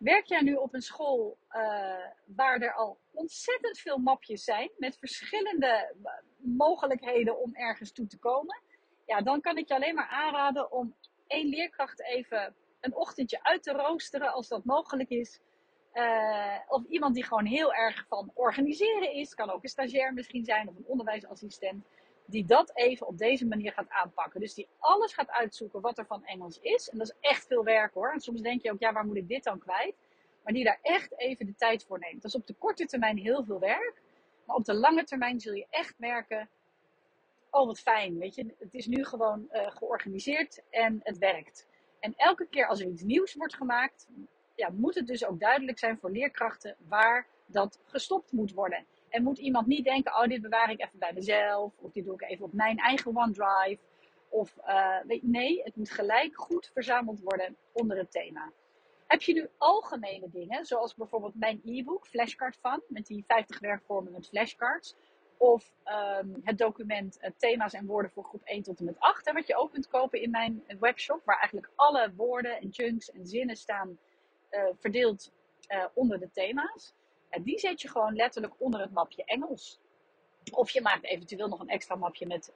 Werk 0.00 0.26
jij 0.26 0.40
nu 0.40 0.54
op 0.54 0.74
een 0.74 0.82
school 0.82 1.38
uh, 1.50 2.06
waar 2.24 2.60
er 2.60 2.74
al 2.74 2.98
ontzettend 3.10 3.78
veel 3.78 3.98
mapjes 3.98 4.44
zijn 4.44 4.70
met 4.76 4.98
verschillende 4.98 5.94
mogelijkheden 6.36 7.38
om 7.38 7.54
ergens 7.54 7.92
toe 7.92 8.06
te 8.06 8.18
komen? 8.18 8.62
Ja, 9.06 9.20
dan 9.20 9.40
kan 9.40 9.56
ik 9.56 9.68
je 9.68 9.74
alleen 9.74 9.94
maar 9.94 10.08
aanraden 10.08 10.72
om 10.72 10.94
één 11.26 11.48
leerkracht 11.48 12.02
even 12.02 12.54
een 12.80 12.94
ochtendje 12.94 13.42
uit 13.42 13.62
te 13.62 13.72
roosteren 13.72 14.32
als 14.32 14.48
dat 14.48 14.64
mogelijk 14.64 15.08
is. 15.10 15.40
Uh, 15.94 16.58
of 16.68 16.84
iemand 16.84 17.14
die 17.14 17.24
gewoon 17.24 17.46
heel 17.46 17.74
erg 17.74 18.04
van 18.08 18.30
organiseren 18.34 19.12
is. 19.12 19.34
Kan 19.34 19.50
ook 19.50 19.62
een 19.62 19.68
stagiair 19.68 20.12
misschien 20.12 20.44
zijn 20.44 20.68
of 20.68 20.76
een 20.76 20.86
onderwijsassistent. 20.86 21.84
Die 22.30 22.44
dat 22.44 22.70
even 22.74 23.06
op 23.06 23.18
deze 23.18 23.46
manier 23.46 23.72
gaat 23.72 23.88
aanpakken. 23.90 24.40
Dus 24.40 24.54
die 24.54 24.68
alles 24.78 25.12
gaat 25.12 25.30
uitzoeken 25.30 25.80
wat 25.80 25.98
er 25.98 26.06
van 26.06 26.24
Engels 26.24 26.58
is. 26.60 26.88
En 26.88 26.98
dat 26.98 27.06
is 27.06 27.30
echt 27.30 27.46
veel 27.46 27.64
werk 27.64 27.94
hoor. 27.94 28.12
En 28.12 28.20
soms 28.20 28.40
denk 28.40 28.62
je 28.62 28.72
ook, 28.72 28.80
ja, 28.80 28.92
waar 28.92 29.06
moet 29.06 29.16
ik 29.16 29.28
dit 29.28 29.44
dan 29.44 29.58
kwijt? 29.58 29.94
Maar 30.42 30.52
die 30.52 30.64
daar 30.64 30.78
echt 30.82 31.18
even 31.18 31.46
de 31.46 31.54
tijd 31.54 31.84
voor 31.84 31.98
neemt. 31.98 32.22
Dat 32.22 32.30
is 32.30 32.40
op 32.40 32.46
de 32.46 32.54
korte 32.54 32.84
termijn 32.84 33.18
heel 33.18 33.44
veel 33.44 33.58
werk. 33.58 34.02
Maar 34.44 34.56
op 34.56 34.64
de 34.64 34.74
lange 34.74 35.04
termijn 35.04 35.40
zul 35.40 35.54
je 35.54 35.66
echt 35.70 35.94
merken 35.98 36.48
oh 37.50 37.66
wat 37.66 37.80
fijn, 37.80 38.18
weet 38.18 38.34
je, 38.34 38.54
het 38.58 38.74
is 38.74 38.86
nu 38.86 39.04
gewoon 39.04 39.48
uh, 39.52 39.70
georganiseerd 39.70 40.62
en 40.70 41.00
het 41.02 41.18
werkt. 41.18 41.66
En 42.00 42.14
elke 42.16 42.46
keer 42.46 42.66
als 42.66 42.80
er 42.80 42.86
iets 42.86 43.02
nieuws 43.02 43.34
wordt 43.34 43.54
gemaakt, 43.54 44.08
ja, 44.54 44.68
moet 44.68 44.94
het 44.94 45.06
dus 45.06 45.24
ook 45.24 45.40
duidelijk 45.40 45.78
zijn 45.78 45.98
voor 45.98 46.10
leerkrachten 46.10 46.76
waar 46.88 47.26
dat 47.46 47.78
gestopt 47.84 48.32
moet 48.32 48.52
worden. 48.52 48.86
En 49.10 49.22
moet 49.22 49.38
iemand 49.38 49.66
niet 49.66 49.84
denken, 49.84 50.14
oh 50.14 50.26
dit 50.26 50.42
bewaar 50.42 50.70
ik 50.70 50.80
even 50.80 50.98
bij 50.98 51.12
mezelf, 51.12 51.72
of 51.78 51.92
dit 51.92 52.04
doe 52.04 52.14
ik 52.14 52.22
even 52.22 52.44
op 52.44 52.52
mijn 52.52 52.78
eigen 52.78 53.16
OneDrive. 53.16 53.78
Of 54.28 54.56
uh, 54.66 54.96
nee, 55.20 55.62
het 55.62 55.76
moet 55.76 55.90
gelijk 55.90 56.36
goed 56.36 56.70
verzameld 56.72 57.20
worden 57.20 57.56
onder 57.72 57.96
het 57.96 58.10
thema. 58.10 58.52
Heb 59.06 59.22
je 59.22 59.32
nu 59.32 59.48
algemene 59.58 60.28
dingen, 60.30 60.64
zoals 60.64 60.94
bijvoorbeeld 60.94 61.34
mijn 61.34 61.60
e-book, 61.64 62.06
Flashcard 62.06 62.56
van, 62.60 62.82
met 62.88 63.06
die 63.06 63.24
50 63.26 63.58
werkvormen 63.58 64.12
met 64.12 64.28
flashcards. 64.28 64.96
Of 65.36 65.72
um, 65.84 66.40
het 66.42 66.58
document 66.58 67.18
uh, 67.22 67.30
thema's 67.36 67.72
en 67.72 67.86
woorden 67.86 68.10
voor 68.10 68.24
groep 68.24 68.42
1 68.44 68.62
tot 68.62 68.78
en 68.78 68.84
met 68.84 68.98
8. 68.98 69.26
Hè, 69.26 69.32
wat 69.32 69.46
je 69.46 69.56
ook 69.56 69.72
kunt 69.72 69.88
kopen 69.88 70.20
in 70.20 70.30
mijn 70.30 70.64
webshop. 70.80 71.24
Waar 71.24 71.38
eigenlijk 71.38 71.72
alle 71.74 72.12
woorden 72.16 72.60
en 72.60 72.72
chunks 72.72 73.10
en 73.10 73.26
zinnen 73.26 73.56
staan 73.56 73.98
uh, 74.50 74.64
verdeeld 74.78 75.32
onder 75.94 76.18
de 76.18 76.30
thema's. 76.32 76.94
En 77.30 77.42
die 77.42 77.58
zet 77.58 77.80
je 77.80 77.88
gewoon 77.88 78.14
letterlijk 78.14 78.54
onder 78.58 78.80
het 78.80 78.92
mapje 78.92 79.24
Engels. 79.24 79.80
Of 80.50 80.70
je 80.70 80.80
maakt 80.80 81.04
eventueel 81.04 81.48
nog 81.48 81.60
een 81.60 81.68
extra 81.68 81.94
mapje 81.94 82.26
met 82.26 82.52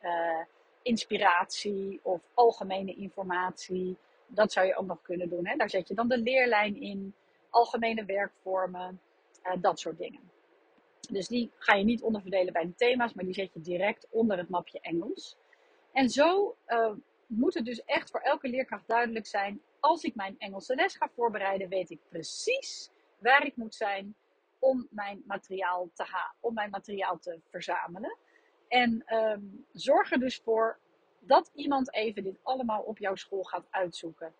inspiratie 0.84 2.00
of 2.02 2.20
algemene 2.34 2.94
informatie. 2.94 3.96
Dat 4.26 4.52
zou 4.52 4.66
je 4.66 4.76
ook 4.76 4.86
nog 4.86 5.02
kunnen 5.02 5.28
doen. 5.28 5.46
Hè? 5.46 5.56
Daar 5.56 5.70
zet 5.70 5.88
je 5.88 5.94
dan 5.94 6.08
de 6.08 6.18
leerlijn 6.18 6.76
in, 6.80 7.14
algemene 7.50 8.04
werkvormen, 8.04 9.00
uh, 9.44 9.52
dat 9.60 9.80
soort 9.80 9.98
dingen. 9.98 10.30
Dus 11.10 11.28
die 11.28 11.50
ga 11.58 11.74
je 11.74 11.84
niet 11.84 12.02
onderverdelen 12.02 12.52
bij 12.52 12.64
de 12.64 12.74
thema's, 12.74 13.12
maar 13.12 13.24
die 13.24 13.34
zet 13.34 13.52
je 13.52 13.60
direct 13.60 14.06
onder 14.10 14.38
het 14.38 14.48
mapje 14.48 14.80
Engels. 14.80 15.36
En 15.92 16.10
zo 16.10 16.56
uh, 16.66 16.92
moet 17.26 17.54
het 17.54 17.64
dus 17.64 17.84
echt 17.84 18.10
voor 18.10 18.20
elke 18.20 18.48
leerkracht 18.48 18.88
duidelijk 18.88 19.26
zijn. 19.26 19.62
Als 19.80 20.02
ik 20.02 20.14
mijn 20.14 20.34
Engelse 20.38 20.74
les 20.74 20.96
ga 20.96 21.08
voorbereiden, 21.14 21.68
weet 21.68 21.90
ik 21.90 22.00
precies 22.08 22.90
waar 23.18 23.46
ik 23.46 23.56
moet 23.56 23.74
zijn 23.74 24.14
om 24.64 24.86
mijn 24.90 25.22
materiaal 25.26 25.90
te, 25.94 26.02
ha 26.02 26.34
om 26.40 26.54
mijn 26.54 26.70
materiaal 26.70 27.18
te 27.18 27.40
verzamelen. 27.50 28.16
En 28.68 29.14
um, 29.14 29.66
zorg 29.72 30.12
er 30.12 30.18
dus 30.18 30.40
voor 30.44 30.78
dat 31.18 31.50
iemand 31.54 31.94
even 31.94 32.22
dit 32.22 32.38
allemaal 32.42 32.82
op 32.82 32.98
jouw 32.98 33.14
school 33.14 33.42
gaat 33.42 33.66
uitzoeken. 33.70 34.34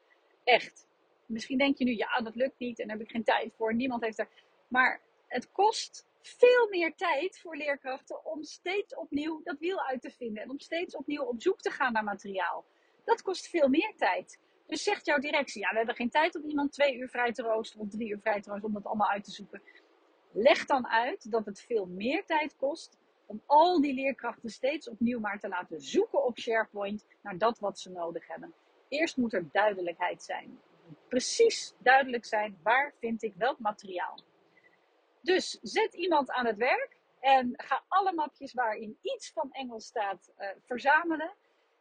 Echt. 0.45 0.87
Misschien 1.27 1.59
denk 1.59 1.79
je 1.79 1.85
nu, 1.85 1.97
ja, 1.97 2.21
dat 2.21 2.35
lukt 2.35 2.59
niet 2.59 2.79
en 2.79 2.87
daar 2.87 2.97
heb 2.97 3.07
ik 3.07 3.13
geen 3.13 3.25
tijd 3.25 3.55
voor. 3.57 3.75
Niemand 3.75 4.03
heeft 4.03 4.19
er. 4.19 4.29
Maar 4.69 5.01
het 5.27 5.53
kost 5.53 6.07
veel 6.23 6.69
meer 6.71 6.95
tijd 6.95 7.41
voor 7.41 7.57
leerkrachten 7.57 8.25
om 8.25 8.43
steeds 8.43 8.95
opnieuw 8.95 9.41
dat 9.43 9.59
wiel 9.59 9.81
uit 9.81 10.01
te 10.01 10.11
vinden. 10.11 10.43
En 10.43 10.51
om 10.51 10.59
steeds 10.59 10.97
opnieuw 10.97 11.23
op 11.23 11.43
zoek 11.43 11.61
te 11.61 11.71
gaan 11.71 11.93
naar 11.93 12.05
materiaal. 12.05 12.65
Dat 13.05 13.23
kost 13.23 13.49
veel 13.49 13.69
meer 13.69 13.95
tijd. 13.97 14.39
Dus 14.67 14.83
zegt 14.83 15.07
jouw 15.07 15.19
directie, 15.19 15.61
ja, 15.61 15.71
we 15.71 15.77
hebben 15.77 15.95
geen 15.95 16.11
tijd 16.11 16.35
om 16.35 16.49
iemand 16.49 16.73
twee 16.73 16.97
uur 16.97 17.09
vrij 17.09 17.33
te 17.33 17.43
roosteren 17.43 17.85
of 17.87 17.91
drie 17.91 18.09
uur 18.09 18.21
vrij 18.21 18.41
te 18.41 18.49
roosteren 18.49 18.69
om 18.69 18.83
dat 18.83 18.85
allemaal 18.85 19.11
uit 19.11 19.25
te 19.25 19.31
zoeken. 19.31 19.63
Leg 20.37 20.65
dan 20.65 20.87
uit 20.87 21.31
dat 21.31 21.47
het 21.47 21.61
veel 21.61 21.87
meer 21.87 22.25
tijd 22.25 22.57
kost 22.57 22.99
om 23.27 23.43
al 23.47 23.81
die 23.81 23.95
leerkrachten 23.95 24.51
steeds 24.51 24.89
opnieuw 24.89 25.21
maar 25.21 25.39
te 25.39 25.49
laten 25.49 25.81
zoeken 25.81 26.25
op 26.25 26.39
SharePoint 26.39 27.07
naar 27.23 27.39
dat 27.39 27.59
wat 27.59 27.79
ze 27.79 27.91
nodig 27.91 28.29
hebben. 28.29 28.55
Eerst 28.89 29.17
moet 29.17 29.33
er 29.33 29.49
duidelijkheid 29.53 30.23
zijn. 30.23 30.61
Precies 31.09 31.75
duidelijk 31.79 32.25
zijn 32.25 32.59
waar 32.63 32.95
vind 32.99 33.23
ik 33.23 33.35
welk 33.37 33.59
materiaal. 33.59 34.19
Dus 35.21 35.59
zet 35.63 35.95
iemand 35.95 36.31
aan 36.31 36.47
het 36.47 36.57
werk 36.57 36.97
en 37.21 37.53
ga 37.57 37.85
alle 37.89 38.13
mapjes 38.13 38.53
waarin 38.53 38.99
iets 39.03 39.33
van 39.33 39.53
Engels 39.53 39.87
staat 39.87 40.33
uh, 40.39 40.49
verzamelen. 40.67 41.33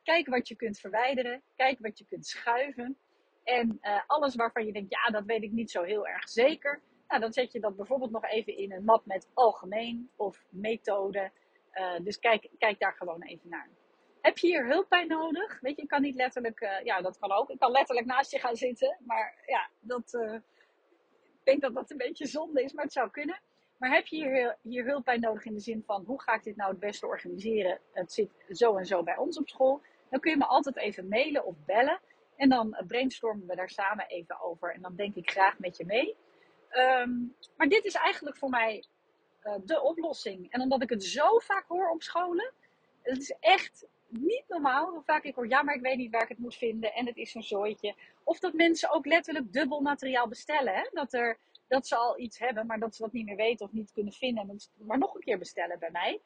Kijk 0.03 0.27
wat 0.27 0.47
je 0.47 0.55
kunt 0.55 0.79
verwijderen. 0.79 1.41
Kijk 1.55 1.79
wat 1.79 1.97
je 1.97 2.05
kunt 2.05 2.25
schuiven. 2.25 2.97
En 3.43 3.79
uh, 3.81 4.01
alles 4.07 4.35
waarvan 4.35 4.65
je 4.65 4.73
denkt, 4.73 4.91
ja, 4.91 5.11
dat 5.11 5.25
weet 5.25 5.43
ik 5.43 5.51
niet 5.51 5.71
zo 5.71 5.83
heel 5.83 6.07
erg 6.07 6.29
zeker. 6.29 6.81
Nou, 7.13 7.25
dan 7.25 7.33
zet 7.33 7.51
je 7.51 7.59
dat 7.59 7.75
bijvoorbeeld 7.75 8.11
nog 8.11 8.25
even 8.25 8.57
in 8.57 8.71
een 8.71 8.83
map 8.83 9.05
met 9.05 9.29
algemeen 9.33 10.09
of 10.15 10.43
methode. 10.49 11.31
Uh, 11.73 11.99
dus 12.01 12.19
kijk, 12.19 12.49
kijk 12.57 12.79
daar 12.79 12.93
gewoon 12.93 13.21
even 13.23 13.49
naar. 13.49 13.69
Heb 14.21 14.37
je 14.37 14.47
hier 14.47 14.67
hulp 14.67 14.89
bij 14.89 15.05
nodig? 15.05 15.59
Weet 15.59 15.75
je, 15.75 15.81
ik 15.81 15.87
kan 15.87 16.01
niet 16.01 16.15
letterlijk, 16.15 16.61
uh, 16.61 16.83
ja, 16.83 17.01
dat 17.01 17.19
kan 17.19 17.31
ook. 17.31 17.49
Ik 17.49 17.59
kan 17.59 17.71
letterlijk 17.71 18.07
naast 18.07 18.31
je 18.31 18.39
gaan 18.39 18.55
zitten. 18.55 18.97
Maar 19.05 19.35
ja, 19.45 19.69
dat, 19.79 20.13
uh, 20.13 20.33
ik 20.33 21.43
denk 21.43 21.61
dat 21.61 21.73
dat 21.73 21.91
een 21.91 21.97
beetje 21.97 22.25
zonde 22.25 22.63
is, 22.63 22.73
maar 22.73 22.83
het 22.83 22.93
zou 22.93 23.09
kunnen. 23.09 23.39
Maar 23.77 23.93
heb 23.93 24.05
je 24.05 24.15
hier, 24.15 24.57
hier 24.61 24.85
hulp 24.85 25.05
bij 25.05 25.17
nodig 25.17 25.45
in 25.45 25.53
de 25.53 25.59
zin 25.59 25.83
van 25.85 26.03
hoe 26.05 26.21
ga 26.21 26.33
ik 26.33 26.43
dit 26.43 26.55
nou 26.55 26.69
het 26.69 26.79
beste 26.79 27.07
organiseren? 27.07 27.79
Het 27.91 28.13
zit 28.13 28.29
zo 28.49 28.77
en 28.77 28.85
zo 28.85 29.03
bij 29.03 29.17
ons 29.17 29.37
op 29.37 29.49
school. 29.49 29.81
Dan 30.09 30.19
kun 30.19 30.31
je 30.31 30.37
me 30.37 30.45
altijd 30.45 30.77
even 30.77 31.07
mailen 31.07 31.45
of 31.45 31.55
bellen. 31.65 31.99
En 32.35 32.49
dan 32.49 32.83
brainstormen 32.87 33.47
we 33.47 33.55
daar 33.55 33.69
samen 33.69 34.07
even 34.07 34.41
over. 34.41 34.73
En 34.73 34.81
dan 34.81 34.95
denk 34.95 35.15
ik 35.15 35.29
graag 35.29 35.59
met 35.59 35.77
je 35.77 35.85
mee. 35.85 36.15
Um, 36.77 37.35
maar 37.57 37.67
dit 37.67 37.85
is 37.85 37.93
eigenlijk 37.93 38.37
voor 38.37 38.49
mij 38.49 38.83
uh, 39.43 39.53
de 39.65 39.81
oplossing. 39.81 40.51
En 40.51 40.61
omdat 40.61 40.81
ik 40.81 40.89
het 40.89 41.03
zo 41.03 41.39
vaak 41.39 41.65
hoor 41.67 41.89
op 41.89 42.03
scholen. 42.03 42.53
Het 43.01 43.17
is 43.17 43.35
echt 43.39 43.85
niet 44.07 44.43
normaal 44.47 44.89
hoe 44.89 45.03
vaak 45.03 45.23
ik 45.23 45.35
hoor, 45.35 45.47
ja, 45.47 45.63
maar 45.63 45.75
ik 45.75 45.81
weet 45.81 45.97
niet 45.97 46.11
waar 46.11 46.21
ik 46.21 46.27
het 46.29 46.37
moet 46.37 46.55
vinden 46.55 46.93
en 46.93 47.05
het 47.05 47.17
is 47.17 47.33
een 47.33 47.43
zooitje. 47.43 47.95
Of 48.23 48.39
dat 48.39 48.53
mensen 48.53 48.91
ook 48.91 49.05
letterlijk 49.05 49.53
dubbel 49.53 49.81
materiaal 49.81 50.27
bestellen. 50.27 50.73
Hè? 50.73 50.89
Dat, 50.91 51.13
er, 51.13 51.37
dat 51.67 51.87
ze 51.87 51.95
al 51.95 52.19
iets 52.19 52.39
hebben, 52.39 52.65
maar 52.65 52.79
dat 52.79 52.95
ze 52.95 53.01
dat 53.01 53.11
niet 53.11 53.25
meer 53.25 53.35
weten 53.35 53.65
of 53.65 53.71
niet 53.71 53.91
kunnen 53.91 54.13
vinden. 54.13 54.49
En 54.49 54.59
maar 54.77 54.97
nog 54.97 55.15
een 55.15 55.21
keer 55.21 55.37
bestellen 55.37 55.79
bij 55.79 55.91
mij. 55.91 56.21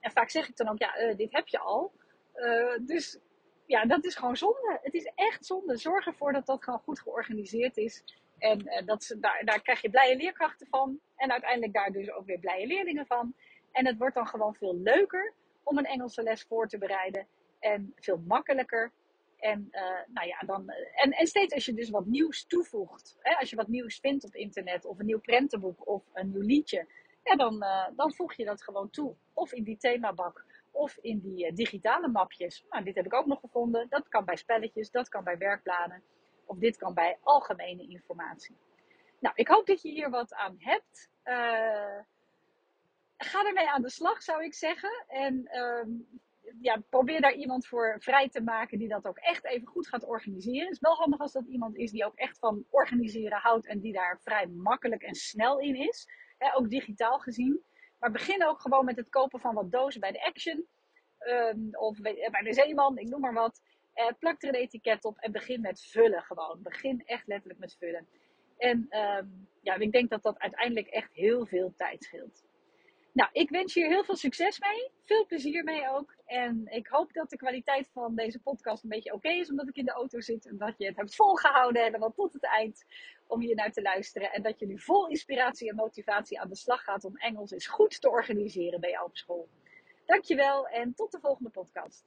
En 0.00 0.10
vaak 0.10 0.30
zeg 0.30 0.48
ik 0.48 0.56
dan 0.56 0.68
ook, 0.68 0.78
ja, 0.78 1.00
uh, 1.00 1.16
dit 1.16 1.32
heb 1.32 1.48
je 1.48 1.58
al. 1.58 1.92
Uh, 2.36 2.78
dus 2.80 3.18
ja, 3.66 3.84
dat 3.84 4.04
is 4.04 4.14
gewoon 4.14 4.36
zonde. 4.36 4.78
Het 4.82 4.94
is 4.94 5.10
echt 5.14 5.46
zonde. 5.46 5.76
Zorg 5.76 6.06
ervoor 6.06 6.32
dat 6.32 6.46
dat 6.46 6.64
gewoon 6.64 6.80
goed 6.80 7.00
georganiseerd 7.00 7.76
is. 7.76 8.04
En 8.38 8.60
ze, 8.98 9.18
daar, 9.20 9.42
daar 9.44 9.62
krijg 9.62 9.80
je 9.80 9.90
blije 9.90 10.16
leerkrachten 10.16 10.66
van. 10.66 11.00
En 11.16 11.30
uiteindelijk 11.30 11.72
daar 11.72 11.90
dus 11.90 12.10
ook 12.10 12.26
weer 12.26 12.38
blije 12.38 12.66
leerlingen 12.66 13.06
van. 13.06 13.34
En 13.72 13.86
het 13.86 13.98
wordt 13.98 14.14
dan 14.14 14.26
gewoon 14.26 14.54
veel 14.54 14.76
leuker 14.76 15.32
om 15.62 15.78
een 15.78 15.84
Engelse 15.84 16.22
les 16.22 16.42
voor 16.42 16.68
te 16.68 16.78
bereiden. 16.78 17.26
En 17.58 17.92
veel 17.96 18.22
makkelijker. 18.26 18.92
En, 19.38 19.68
uh, 19.70 19.80
nou 20.06 20.26
ja, 20.26 20.38
dan, 20.46 20.68
en, 20.94 21.10
en 21.12 21.26
steeds 21.26 21.54
als 21.54 21.64
je 21.64 21.74
dus 21.74 21.90
wat 21.90 22.06
nieuws 22.06 22.46
toevoegt. 22.46 23.16
Hè, 23.20 23.36
als 23.36 23.50
je 23.50 23.56
wat 23.56 23.68
nieuws 23.68 23.98
vindt 23.98 24.24
op 24.24 24.34
internet. 24.34 24.84
Of 24.84 24.98
een 24.98 25.06
nieuw 25.06 25.20
prentenboek. 25.20 25.88
Of 25.88 26.02
een 26.12 26.30
nieuw 26.30 26.42
liedje. 26.42 26.86
Ja, 27.24 27.36
dan, 27.36 27.64
dan 27.96 28.14
voeg 28.14 28.34
je 28.34 28.44
dat 28.44 28.62
gewoon 28.62 28.90
toe. 28.90 29.14
Of 29.34 29.52
in 29.52 29.62
die 29.62 29.76
themabak. 29.76 30.44
Of 30.70 30.98
in 31.00 31.20
die 31.20 31.52
digitale 31.52 32.08
mapjes. 32.08 32.64
Nou, 32.70 32.84
dit 32.84 32.94
heb 32.94 33.06
ik 33.06 33.14
ook 33.14 33.26
nog 33.26 33.40
gevonden. 33.40 33.86
Dat 33.88 34.08
kan 34.08 34.24
bij 34.24 34.36
spelletjes. 34.36 34.90
Dat 34.90 35.08
kan 35.08 35.24
bij 35.24 35.38
werkbladen. 35.38 36.02
Of 36.48 36.58
dit 36.58 36.76
kan 36.76 36.94
bij 36.94 37.18
algemene 37.22 37.88
informatie. 37.88 38.56
Nou, 39.20 39.34
ik 39.36 39.48
hoop 39.48 39.66
dat 39.66 39.82
je 39.82 39.90
hier 39.90 40.10
wat 40.10 40.34
aan 40.34 40.56
hebt. 40.58 41.10
Uh, 41.24 41.98
ga 43.16 43.46
ermee 43.46 43.70
aan 43.70 43.82
de 43.82 43.90
slag, 43.90 44.22
zou 44.22 44.44
ik 44.44 44.54
zeggen. 44.54 45.04
En 45.06 45.56
um, 45.58 46.08
ja, 46.60 46.82
probeer 46.88 47.20
daar 47.20 47.34
iemand 47.34 47.66
voor 47.66 47.96
vrij 47.98 48.28
te 48.28 48.42
maken 48.42 48.78
die 48.78 48.88
dat 48.88 49.06
ook 49.06 49.18
echt 49.18 49.44
even 49.44 49.66
goed 49.66 49.88
gaat 49.88 50.04
organiseren. 50.04 50.64
Het 50.64 50.74
is 50.74 50.80
wel 50.80 50.96
handig 50.96 51.20
als 51.20 51.32
dat 51.32 51.46
iemand 51.46 51.76
is 51.76 51.90
die 51.90 52.04
ook 52.04 52.14
echt 52.14 52.38
van 52.38 52.64
organiseren 52.70 53.38
houdt 53.38 53.66
en 53.66 53.80
die 53.80 53.92
daar 53.92 54.20
vrij 54.20 54.46
makkelijk 54.46 55.02
en 55.02 55.14
snel 55.14 55.58
in 55.58 55.74
is. 55.74 56.08
Ook 56.54 56.70
digitaal 56.70 57.18
gezien. 57.18 57.62
Maar 57.98 58.10
begin 58.10 58.46
ook 58.46 58.60
gewoon 58.60 58.84
met 58.84 58.96
het 58.96 59.08
kopen 59.08 59.40
van 59.40 59.54
wat 59.54 59.70
dozen 59.70 60.00
bij 60.00 60.12
de 60.12 60.24
Action. 60.24 60.66
Um, 61.18 61.68
of 61.72 62.00
bij 62.00 62.42
de 62.42 62.52
Zeeman, 62.52 62.98
ik 62.98 63.08
noem 63.08 63.20
maar 63.20 63.32
wat. 63.32 63.60
Uh, 63.98 64.06
plak 64.18 64.42
er 64.42 64.48
een 64.48 64.54
etiket 64.54 65.04
op 65.04 65.18
en 65.18 65.32
begin 65.32 65.60
met 65.60 65.84
vullen 65.84 66.22
gewoon. 66.22 66.62
Begin 66.62 67.02
echt 67.06 67.26
letterlijk 67.26 67.60
met 67.60 67.76
vullen. 67.78 68.06
En 68.58 68.86
um, 68.90 69.48
ja, 69.62 69.74
ik 69.74 69.92
denk 69.92 70.10
dat 70.10 70.22
dat 70.22 70.38
uiteindelijk 70.38 70.86
echt 70.86 71.12
heel 71.12 71.46
veel 71.46 71.72
tijd 71.76 72.04
scheelt. 72.04 72.46
Nou, 73.12 73.30
ik 73.32 73.50
wens 73.50 73.74
je 73.74 73.86
heel 73.86 74.04
veel 74.04 74.16
succes 74.16 74.58
mee. 74.58 74.90
Veel 75.04 75.26
plezier 75.26 75.64
mee 75.64 75.88
ook. 75.88 76.14
En 76.26 76.66
ik 76.66 76.86
hoop 76.86 77.12
dat 77.12 77.30
de 77.30 77.36
kwaliteit 77.36 77.88
van 77.92 78.14
deze 78.14 78.40
podcast 78.40 78.82
een 78.82 78.88
beetje 78.88 79.12
oké 79.12 79.28
is, 79.28 79.50
omdat 79.50 79.68
ik 79.68 79.76
in 79.76 79.84
de 79.84 79.92
auto 79.92 80.20
zit. 80.20 80.46
En 80.46 80.58
dat 80.58 80.74
je 80.78 80.86
het 80.86 80.96
hebt 80.96 81.14
volgehouden 81.14 81.82
helemaal 81.82 82.12
tot 82.12 82.32
het 82.32 82.44
eind 82.44 82.84
om 83.26 83.40
hier 83.40 83.54
naar 83.54 83.72
te 83.72 83.82
luisteren. 83.82 84.32
En 84.32 84.42
dat 84.42 84.58
je 84.58 84.66
nu 84.66 84.78
vol 84.78 85.08
inspiratie 85.08 85.68
en 85.68 85.74
motivatie 85.74 86.40
aan 86.40 86.48
de 86.48 86.56
slag 86.56 86.84
gaat 86.84 87.04
om 87.04 87.16
Engels 87.16 87.50
eens 87.50 87.66
goed 87.66 88.00
te 88.00 88.10
organiseren 88.10 88.80
bij 88.80 88.90
jou 88.90 89.06
op 89.06 89.16
school. 89.16 89.48
Dankjewel 90.06 90.68
en 90.68 90.94
tot 90.94 91.12
de 91.12 91.18
volgende 91.20 91.50
podcast. 91.50 92.06